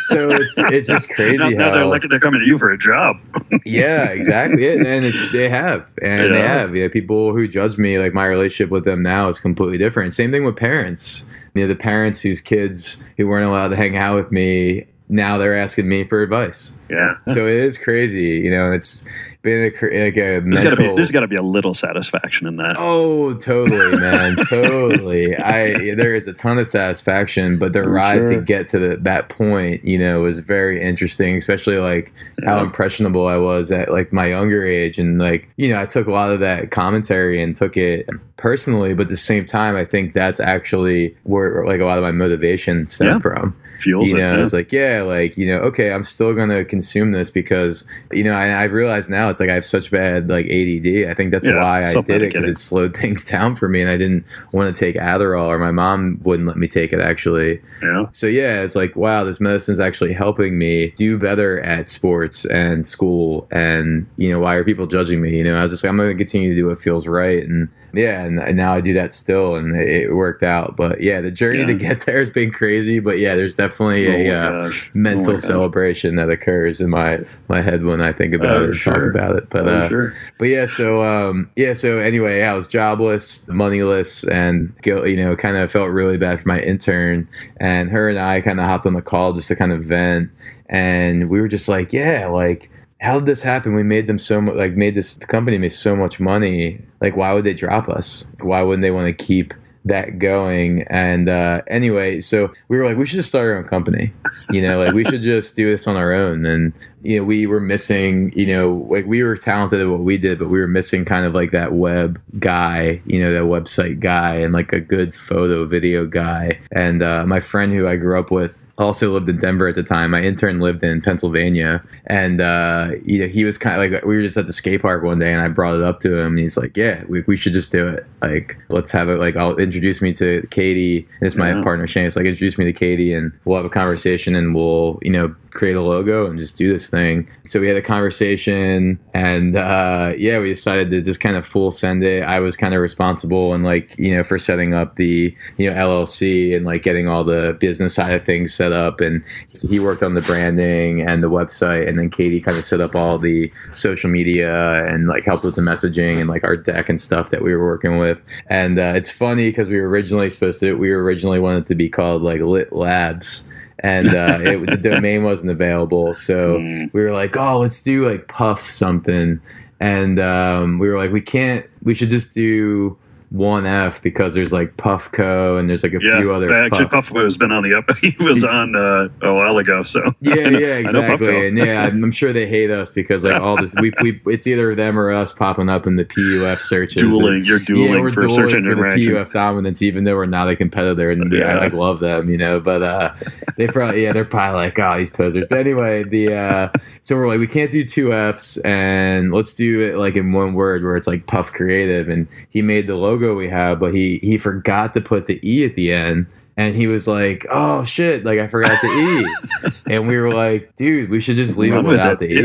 so 0.03 0.29
it's 0.31 0.53
it's 0.57 0.87
just 0.87 1.09
crazy 1.15 1.37
now, 1.37 1.49
now 1.49 1.71
they're 1.73 1.83
how 1.83 1.89
looking, 1.89 2.11
they're 2.11 2.19
coming 2.19 2.41
to 2.41 2.45
you 2.47 2.59
for 2.59 2.71
a 2.71 2.77
job. 2.77 3.17
yeah, 3.65 4.03
exactly. 4.05 4.65
Yeah, 4.65 4.73
and 4.85 5.03
it's, 5.03 5.31
they 5.31 5.49
have, 5.49 5.83
and 6.03 6.31
they 6.33 6.41
have. 6.41 6.75
You 6.75 6.83
know, 6.83 6.89
people 6.89 7.33
who 7.33 7.47
judge 7.47 7.79
me, 7.79 7.97
like 7.97 8.13
my 8.13 8.27
relationship 8.27 8.69
with 8.69 8.85
them 8.85 9.01
now 9.01 9.29
is 9.29 9.39
completely 9.39 9.79
different. 9.79 10.13
Same 10.13 10.31
thing 10.31 10.43
with 10.45 10.55
parents. 10.57 11.25
You 11.55 11.63
know, 11.63 11.67
the 11.67 11.75
parents 11.75 12.21
whose 12.21 12.39
kids 12.39 12.97
who 13.17 13.25
weren't 13.27 13.45
allowed 13.45 13.69
to 13.69 13.75
hang 13.75 13.95
out 13.97 14.15
with 14.15 14.31
me 14.31 14.85
now 15.09 15.37
they're 15.37 15.57
asking 15.57 15.87
me 15.87 16.03
for 16.03 16.21
advice. 16.21 16.73
Yeah. 16.89 17.15
So 17.33 17.47
it 17.47 17.55
is 17.55 17.77
crazy. 17.77 18.41
You 18.43 18.51
know, 18.51 18.71
it's 18.71 19.03
been 19.43 19.71
a, 19.71 20.05
like 20.05 20.17
a 20.17 20.39
There's 20.39 20.63
got 20.63 20.69
to 20.71 20.75
be 20.77 20.95
there's 20.95 21.11
got 21.11 21.19
to 21.19 21.27
be 21.27 21.35
a 21.35 21.41
little 21.43 21.73
satisfaction 21.73 22.47
in 22.47 22.55
that. 22.55 22.75
Oh, 22.79 23.33
totally, 23.35 23.97
man, 23.99 24.35
totally. 24.49 25.35
I 25.37 25.93
there 25.95 26.15
is 26.15 26.27
a 26.27 26.33
ton 26.33 26.57
of 26.57 26.67
satisfaction, 26.67 27.59
but 27.59 27.73
the 27.73 27.81
I'm 27.83 27.89
ride 27.89 28.17
sure. 28.19 28.29
to 28.35 28.41
get 28.41 28.69
to 28.69 28.79
the, 28.79 28.97
that 28.97 29.29
point, 29.29 29.83
you 29.85 29.99
know, 29.99 30.21
was 30.21 30.39
very 30.39 30.81
interesting. 30.81 31.37
Especially 31.37 31.77
like 31.77 32.11
how 32.45 32.61
impressionable 32.61 33.27
I 33.27 33.37
was 33.37 33.71
at 33.71 33.91
like 33.91 34.11
my 34.11 34.27
younger 34.27 34.65
age, 34.65 34.97
and 34.97 35.19
like 35.19 35.47
you 35.57 35.69
know, 35.69 35.79
I 35.79 35.85
took 35.85 36.07
a 36.07 36.11
lot 36.11 36.31
of 36.31 36.39
that 36.39 36.71
commentary 36.71 37.41
and 37.43 37.55
took 37.55 37.77
it 37.77 38.09
personally, 38.37 38.93
but 38.93 39.03
at 39.03 39.09
the 39.09 39.17
same 39.17 39.45
time, 39.45 39.75
I 39.75 39.85
think 39.85 40.13
that's 40.13 40.39
actually 40.39 41.15
where 41.23 41.65
like 41.65 41.81
a 41.81 41.85
lot 41.85 41.97
of 41.97 42.03
my 42.03 42.11
motivation 42.11 42.87
stemmed 42.87 43.11
Yeah. 43.15 43.19
from 43.19 43.55
Fuels 43.79 44.09
you 44.09 44.15
it. 44.15 44.19
know, 44.21 44.35
yeah. 44.37 44.41
it's 44.43 44.53
like, 44.53 44.71
yeah, 44.71 45.01
like, 45.01 45.35
you 45.37 45.47
know, 45.47 45.57
okay, 45.59 45.91
I'm 45.91 46.03
still 46.03 46.33
going 46.33 46.49
to 46.49 46.63
consume 46.63 47.11
this 47.11 47.29
because, 47.29 47.83
you 48.11 48.23
know, 48.23 48.33
I, 48.33 48.47
I 48.49 48.63
realize 48.65 49.09
now 49.09 49.29
it's 49.33 49.39
like 49.41 49.49
I 49.49 49.53
have 49.55 49.65
such 49.65 49.91
bad, 49.91 50.29
like, 50.29 50.45
ADD. 50.45 51.09
I 51.09 51.13
think 51.13 51.31
that's 51.31 51.45
Yeah, 51.45 51.61
why 51.61 51.83
I 51.83 51.93
did 52.01 52.21
it 52.21 52.31
because 52.33 52.47
it 52.47 52.57
slowed 52.57 52.95
things 53.03 53.25
down 53.25 53.55
for 53.55 53.67
me 53.67 53.81
and 53.81 53.89
I 53.89 53.97
didn't 53.97 54.25
want 54.53 54.73
to 54.73 54.79
take 54.79 54.95
Adderall 54.95 55.47
or 55.47 55.59
my 55.59 55.71
mom 55.71 56.19
wouldn't 56.23 56.47
let 56.47 56.57
me 56.57 56.67
take 56.67 56.93
it 56.93 56.99
actually. 56.99 57.61
yeah. 57.81 58.05
So, 58.11 58.27
yeah, 58.27 58.61
it's 58.61 58.75
like, 58.75 58.95
wow, 58.95 59.23
this 59.23 59.41
medicine's 59.41 59.79
actually 59.79 60.13
helping 60.13 60.57
me 60.57 60.91
do 60.91 61.17
better 61.17 61.59
at 61.61 61.89
sports 61.89 62.45
and 62.45 62.87
school. 62.87 63.47
And, 63.51 64.05
you 64.17 64.31
know, 64.31 64.39
why 64.39 64.55
are 64.55 64.63
people 64.63 64.87
judging 64.87 65.21
me? 65.21 65.37
You 65.37 65.43
know, 65.43 65.57
I 65.57 65.63
was 65.63 65.71
just 65.71 65.83
like, 65.83 65.89
I'm 65.89 65.97
going 65.97 66.09
to 66.09 66.15
continue 66.23 66.49
to 66.49 66.55
do 66.55 66.67
what 66.67 66.79
feels 66.79 67.07
right. 67.07 67.43
And, 67.43 67.67
yeah, 67.93 68.23
and, 68.23 68.39
and 68.39 68.57
now 68.57 68.73
I 68.73 68.81
do 68.81 68.93
that 68.95 69.13
still, 69.13 69.55
and 69.55 69.75
it, 69.75 70.13
worked 70.13 70.43
out. 70.43 70.75
But 70.75 71.01
yeah, 71.01 71.21
the 71.21 71.31
journey 71.31 71.59
Yeah. 71.59 71.65
to 71.67 71.73
get 71.75 72.05
there 72.05 72.17
has 72.17 72.29
been 72.29 72.51
crazy. 72.51 72.99
But 72.99 73.19
yeah, 73.19 73.35
there's 73.35 73.55
definitely 73.55 74.07
Oh 74.07 74.33
a 74.33 74.39
uh, 74.67 74.71
mental 74.93 75.31
Oh 75.31 75.33
my 75.33 75.39
gosh. 75.39 75.47
celebration 75.47 76.15
that 76.15 76.29
occurs 76.29 76.81
in 76.81 76.89
my 76.89 77.19
my 77.49 77.61
head 77.61 77.83
when 77.83 78.01
I 78.01 78.11
think 78.11 78.33
about 78.33 78.57
Oh, 78.57 78.63
it 78.63 78.69
and 78.71 78.75
sure. 78.75 78.93
talk 78.93 79.03
about 79.15 79.35
it. 79.35 79.49
But 79.49 79.67
Oh, 79.67 79.79
uh, 79.79 79.89
sure. 79.89 80.13
but 80.39 80.45
yeah, 80.45 80.65
so 80.65 81.03
um, 81.03 81.49
yeah, 81.55 81.73
so 81.73 81.99
anyway, 81.99 82.41
I 82.41 82.53
was 82.55 82.67
jobless, 82.67 83.47
moneyless, 83.47 84.23
and 84.25 84.73
you 84.85 85.15
know, 85.15 85.35
kind 85.35 85.57
of 85.57 85.71
felt 85.71 85.89
really 85.91 86.17
bad 86.17 86.41
for 86.41 86.47
my 86.47 86.59
intern. 86.61 87.27
And 87.57 87.89
her 87.89 88.09
and 88.09 88.17
I 88.19 88.41
kind 88.41 88.59
of 88.59 88.65
hopped 88.67 88.85
on 88.85 88.93
the 88.93 89.01
call 89.01 89.33
just 89.33 89.47
to 89.49 89.55
kind 89.55 89.71
of 89.71 89.83
vent, 89.83 90.29
and 90.67 91.29
we 91.29 91.39
were 91.41 91.47
just 91.47 91.67
like, 91.67 91.93
yeah, 91.93 92.27
like. 92.27 92.69
How 93.03 93.19
did 93.19 93.25
this 93.25 93.43
happen? 93.43 93.75
We 93.75 93.83
made 93.83 94.07
them 94.07 94.17
so 94.17 94.39
much, 94.39 94.55
like, 94.55 94.73
made 94.73 94.95
this 94.95 95.17
company 95.17 95.57
make 95.57 95.73
so 95.73 95.93
much 95.93 96.21
money. 96.21 96.81
Like, 97.01 97.17
why 97.17 97.33
would 97.33 97.43
they 97.43 97.53
drop 97.53 97.89
us? 97.89 98.25
Why 98.39 98.61
wouldn't 98.61 98.81
they 98.81 98.91
want 98.91 99.07
to 99.07 99.25
keep 99.25 99.53
that 99.83 100.19
going? 100.19 100.83
And 100.83 101.27
uh, 101.27 101.63
anyway, 101.67 102.21
so 102.21 102.53
we 102.69 102.77
were 102.77 102.85
like, 102.85 102.95
we 102.95 103.05
should 103.05 103.17
just 103.17 103.27
start 103.27 103.49
our 103.49 103.57
own 103.57 103.65
company. 103.65 104.13
You 104.51 104.61
know, 104.61 104.81
like, 104.81 104.93
we 104.93 105.03
should 105.03 105.21
just 105.33 105.57
do 105.57 105.69
this 105.69 105.85
on 105.85 105.97
our 105.97 106.13
own. 106.13 106.45
And 106.45 106.71
you 107.03 107.17
know, 107.17 107.25
we 107.25 107.45
were 107.45 107.59
missing, 107.59 108.31
you 108.33 108.47
know, 108.47 108.87
like 108.89 109.05
we 109.05 109.23
were 109.23 109.35
talented 109.35 109.81
at 109.81 109.89
what 109.89 109.99
we 109.99 110.17
did, 110.17 110.39
but 110.39 110.47
we 110.47 110.59
were 110.59 110.67
missing 110.67 111.03
kind 111.03 111.25
of 111.25 111.35
like 111.35 111.51
that 111.51 111.73
web 111.73 112.21
guy, 112.39 113.01
you 113.05 113.19
know, 113.19 113.33
that 113.33 113.43
website 113.43 113.99
guy 113.99 114.35
and 114.35 114.53
like 114.53 114.71
a 114.71 114.79
good 114.79 115.13
photo 115.13 115.65
video 115.65 116.07
guy. 116.07 116.59
And 116.71 117.03
uh, 117.03 117.25
my 117.25 117.41
friend 117.41 117.73
who 117.73 117.87
I 117.87 117.97
grew 117.97 118.17
up 118.17 118.31
with 118.31 118.57
also 118.77 119.11
lived 119.11 119.29
in 119.29 119.37
Denver 119.37 119.67
at 119.67 119.75
the 119.75 119.83
time. 119.83 120.11
My 120.11 120.21
intern 120.23 120.59
lived 120.59 120.83
in 120.83 120.99
Pennsylvania. 121.01 121.83
And, 122.07 122.41
uh, 122.41 122.91
you 123.05 123.19
know, 123.19 123.27
he 123.27 123.43
was 123.45 123.57
kind 123.57 123.79
of 123.81 123.91
like, 123.91 124.03
we 124.03 124.15
were 124.15 124.23
just 124.23 124.35
at 124.37 124.47
the 124.47 124.53
skate 124.53 124.81
park 124.81 125.03
one 125.03 125.19
day 125.19 125.31
and 125.31 125.41
I 125.41 125.47
brought 125.47 125.75
it 125.75 125.83
up 125.83 125.99
to 126.01 126.17
him 126.17 126.31
and 126.33 126.39
he's 126.39 126.57
like, 126.57 126.75
yeah, 126.75 127.03
we, 127.07 127.21
we 127.27 127.37
should 127.37 127.53
just 127.53 127.71
do 127.71 127.87
it. 127.87 128.05
Like, 128.21 128.57
let's 128.69 128.89
have 128.91 129.09
it. 129.09 129.19
Like, 129.19 129.35
I'll 129.35 129.55
introduce 129.57 130.01
me 130.01 130.11
to 130.15 130.45
Katie. 130.49 131.07
And 131.19 131.27
it's 131.27 131.35
my 131.35 131.51
Yeah. 131.53 131.63
partner, 131.63 131.85
Shane. 131.85 132.05
It's 132.05 132.15
like, 132.15 132.25
introduce 132.25 132.57
me 132.57 132.65
to 132.65 132.73
Katie 132.73 133.13
and 133.13 133.31
we'll 133.45 133.57
have 133.57 133.65
a 133.65 133.69
conversation 133.69 134.35
and 134.35 134.55
we'll, 134.55 134.97
you 135.03 135.11
know, 135.11 135.35
create 135.53 135.75
a 135.75 135.81
logo 135.81 136.25
and 136.29 136.39
just 136.39 136.55
do 136.55 136.71
this 136.71 136.89
thing. 136.89 137.27
So 137.45 137.59
we 137.59 137.67
had 137.67 137.77
a 137.77 137.81
conversation 137.81 138.99
and 139.13 139.55
uh, 139.55 140.13
yeah, 140.17 140.39
we 140.39 140.49
decided 140.49 140.89
to 140.91 141.01
just 141.01 141.19
kind 141.19 141.35
of 141.35 141.45
full 141.45 141.71
send 141.71 142.03
it. 142.03 142.23
I 142.23 142.39
was 142.39 142.57
kind 142.57 142.73
of 142.73 142.81
responsible 142.81 143.53
and 143.53 143.63
like, 143.63 143.95
you 143.97 144.15
know, 144.15 144.23
for 144.23 144.39
setting 144.39 144.73
up 144.73 144.95
the, 144.95 145.35
you 145.57 145.69
know, 145.69 145.75
LLC 145.75 146.55
and 146.55 146.65
like 146.65 146.83
getting 146.83 147.07
all 147.07 147.23
the 147.23 147.55
business 147.59 147.93
side 147.93 148.13
of 148.13 148.25
things 148.25 148.53
set 148.53 148.71
up. 148.71 148.99
And 148.99 149.23
he 149.69 149.79
worked 149.79 150.03
on 150.03 150.15
the 150.15 150.21
branding 150.21 151.01
and 151.01 151.23
the 151.23 151.29
website. 151.29 151.87
And 151.87 151.97
then 151.97 152.09
Katie 152.09 152.41
kind 152.41 152.57
of 152.57 152.65
set 152.65 152.81
up 152.81 152.95
all 152.95 153.17
the 153.17 153.51
social 153.69 154.09
media 154.09 154.85
and 154.85 155.07
like 155.07 155.23
helped 155.23 155.43
with 155.43 155.55
the 155.55 155.61
messaging 155.61 156.19
and 156.19 156.29
like 156.29 156.43
our 156.43 156.57
deck 156.57 156.89
and 156.89 156.99
stuff 156.99 157.29
that 157.29 157.43
we 157.43 157.55
were 157.55 157.65
working 157.65 157.99
with. 157.99 158.19
And 158.47 158.79
uh, 158.79 158.93
it's 158.95 159.11
funny 159.11 159.49
because 159.49 159.69
we 159.69 159.79
were 159.79 159.89
originally 159.89 160.29
supposed 160.29 160.59
to, 160.61 160.73
we 160.73 160.89
were 160.89 161.03
originally 161.03 161.39
wanted 161.39 161.67
to 161.67 161.75
be 161.75 161.89
called 161.89 162.23
like 162.23 162.41
Lit 162.41 162.73
Labs 162.73 163.45
and 163.83 164.07
uh, 164.15 164.39
it, 164.41 164.57
the 164.65 164.77
domain 164.89 165.23
wasn't 165.23 165.51
available. 165.51 166.13
So 166.13 166.57
Mm. 166.63 166.93
we 166.93 167.03
were 167.03 167.11
like, 167.11 167.35
oh, 167.37 167.59
let's 167.59 167.81
do 167.83 168.09
like 168.09 168.27
Puff 168.27 168.69
something, 168.71 169.39
and 169.79 170.19
um, 170.19 170.79
we 170.79 170.89
were 170.89 170.97
like, 170.97 171.11
we 171.11 171.21
can't. 171.21 171.65
We 171.83 171.93
should 171.93 172.09
just 172.09 172.33
do 172.33 172.97
one 173.33 173.65
F 173.65 173.99
because 174.03 174.35
there's 174.35 174.53
like 174.53 174.77
Puffco 174.77 175.59
and 175.59 175.67
there's 175.67 175.81
like 175.81 175.93
a 175.93 175.99
Yeah, 175.99 176.19
few 176.19 176.31
other. 176.31 176.53
actually, 176.53 176.85
Puff- 176.85 177.09
Puffco 177.09 177.23
has 177.23 177.35
been 177.35 177.51
on 177.51 177.63
the 177.63 177.75
up. 177.75 177.89
He 177.97 178.15
was 178.23 178.43
on 178.43 178.75
uh, 178.75 179.09
a 179.23 179.33
while 179.33 179.57
ago, 179.57 179.81
so 179.81 179.99
yeah, 180.21 180.35
yeah, 180.49 180.75
exactly. 180.77 181.47
And 181.47 181.57
yeah, 181.57 181.85
I'm 181.87 182.11
sure 182.11 182.31
they 182.31 182.45
hate 182.47 182.69
us 182.69 182.91
because 182.91 183.23
like 183.23 183.41
all 183.41 183.57
this, 183.59 183.73
we, 183.75 183.91
we 184.01 184.21
it's 184.27 184.45
either 184.45 184.75
them 184.75 184.99
or 184.99 185.11
us 185.11 185.33
popping 185.33 185.67
up 185.67 185.87
in 185.87 185.95
the 185.95 186.05
PUF 186.05 186.61
searches. 186.61 187.01
and- 187.01 187.11
dueling. 187.11 187.43
You're 187.43 187.57
yeah, 187.59 187.65
dueling 187.65 188.01
we're 188.03 188.11
for 188.11 188.27
dueling 188.27 188.49
search 188.51 188.63
for 188.63 188.75
the. 188.75 189.15
PUF 189.15 189.31
dominance, 189.31 189.81
even 189.81 190.03
though 190.03 190.15
we're 190.15 190.27
not 190.27 190.47
a 190.49 190.55
competitor, 190.55 191.09
and 191.09 191.31
yeah, 191.31 191.45
I 191.45 191.55
like 191.55 191.73
love 191.73 191.99
them, 192.01 192.29
you 192.29 192.37
know. 192.37 192.59
But 192.59 192.83
uh, 192.83 193.13
they 193.57 193.65
probably, 193.65 194.03
yeah, 194.03 194.13
they're 194.13 194.25
probably 194.25 194.57
like, 194.65 194.77
oh, 194.77 194.97
these 194.99 195.09
posers. 195.09 195.47
But 195.49 195.57
anyway, 195.59 196.03
the 196.03 196.33
uh, 196.35 196.69
so 197.03 197.17
we're 197.17 197.27
like, 197.27 197.39
we 197.39 197.47
can't 197.47 197.69
do 197.69 197.83
two 197.83 198.13
Fs, 198.13 198.57
and 198.59 199.33
let's 199.33 199.53
do 199.53 199.81
it 199.81 199.97
like 199.97 200.15
in 200.15 200.31
one 200.31 200.53
word, 200.53 200.83
where 200.83 200.95
it's 200.95 201.05
like 201.05 201.27
Puff 201.27 201.51
Creative, 201.51 202.07
and 202.07 202.27
he 202.49 202.61
made 202.61 202.87
the 202.87 202.95
logo 202.95 203.35
we 203.35 203.49
have, 203.49 203.79
but 203.79 203.93
he 203.93 204.19
he 204.23 204.37
forgot 204.37 204.93
to 204.93 205.01
put 205.01 205.27
the 205.27 205.39
E 205.47 205.65
at 205.65 205.75
the 205.75 205.91
end. 205.91 206.25
And 206.55 206.75
he 206.75 206.87
was 206.87 207.07
like, 207.07 207.45
"Oh 207.51 207.83
shit! 207.83 208.23
Like 208.23 208.39
I 208.39 208.47
forgot 208.47 208.79
the 208.81 208.87
E," 208.87 209.73
and 209.93 210.07
we 210.09 210.17
were 210.17 210.31
like, 210.31 210.75
"Dude, 210.75 211.09
we 211.09 211.19
should 211.19 211.35
just 211.35 211.57
leave 211.57 211.73
it 211.73 211.77
Run 211.77 211.83
with 211.83 211.97
without 211.97 212.13
it, 212.13 212.19
the 212.19 212.31
E." 212.31 212.41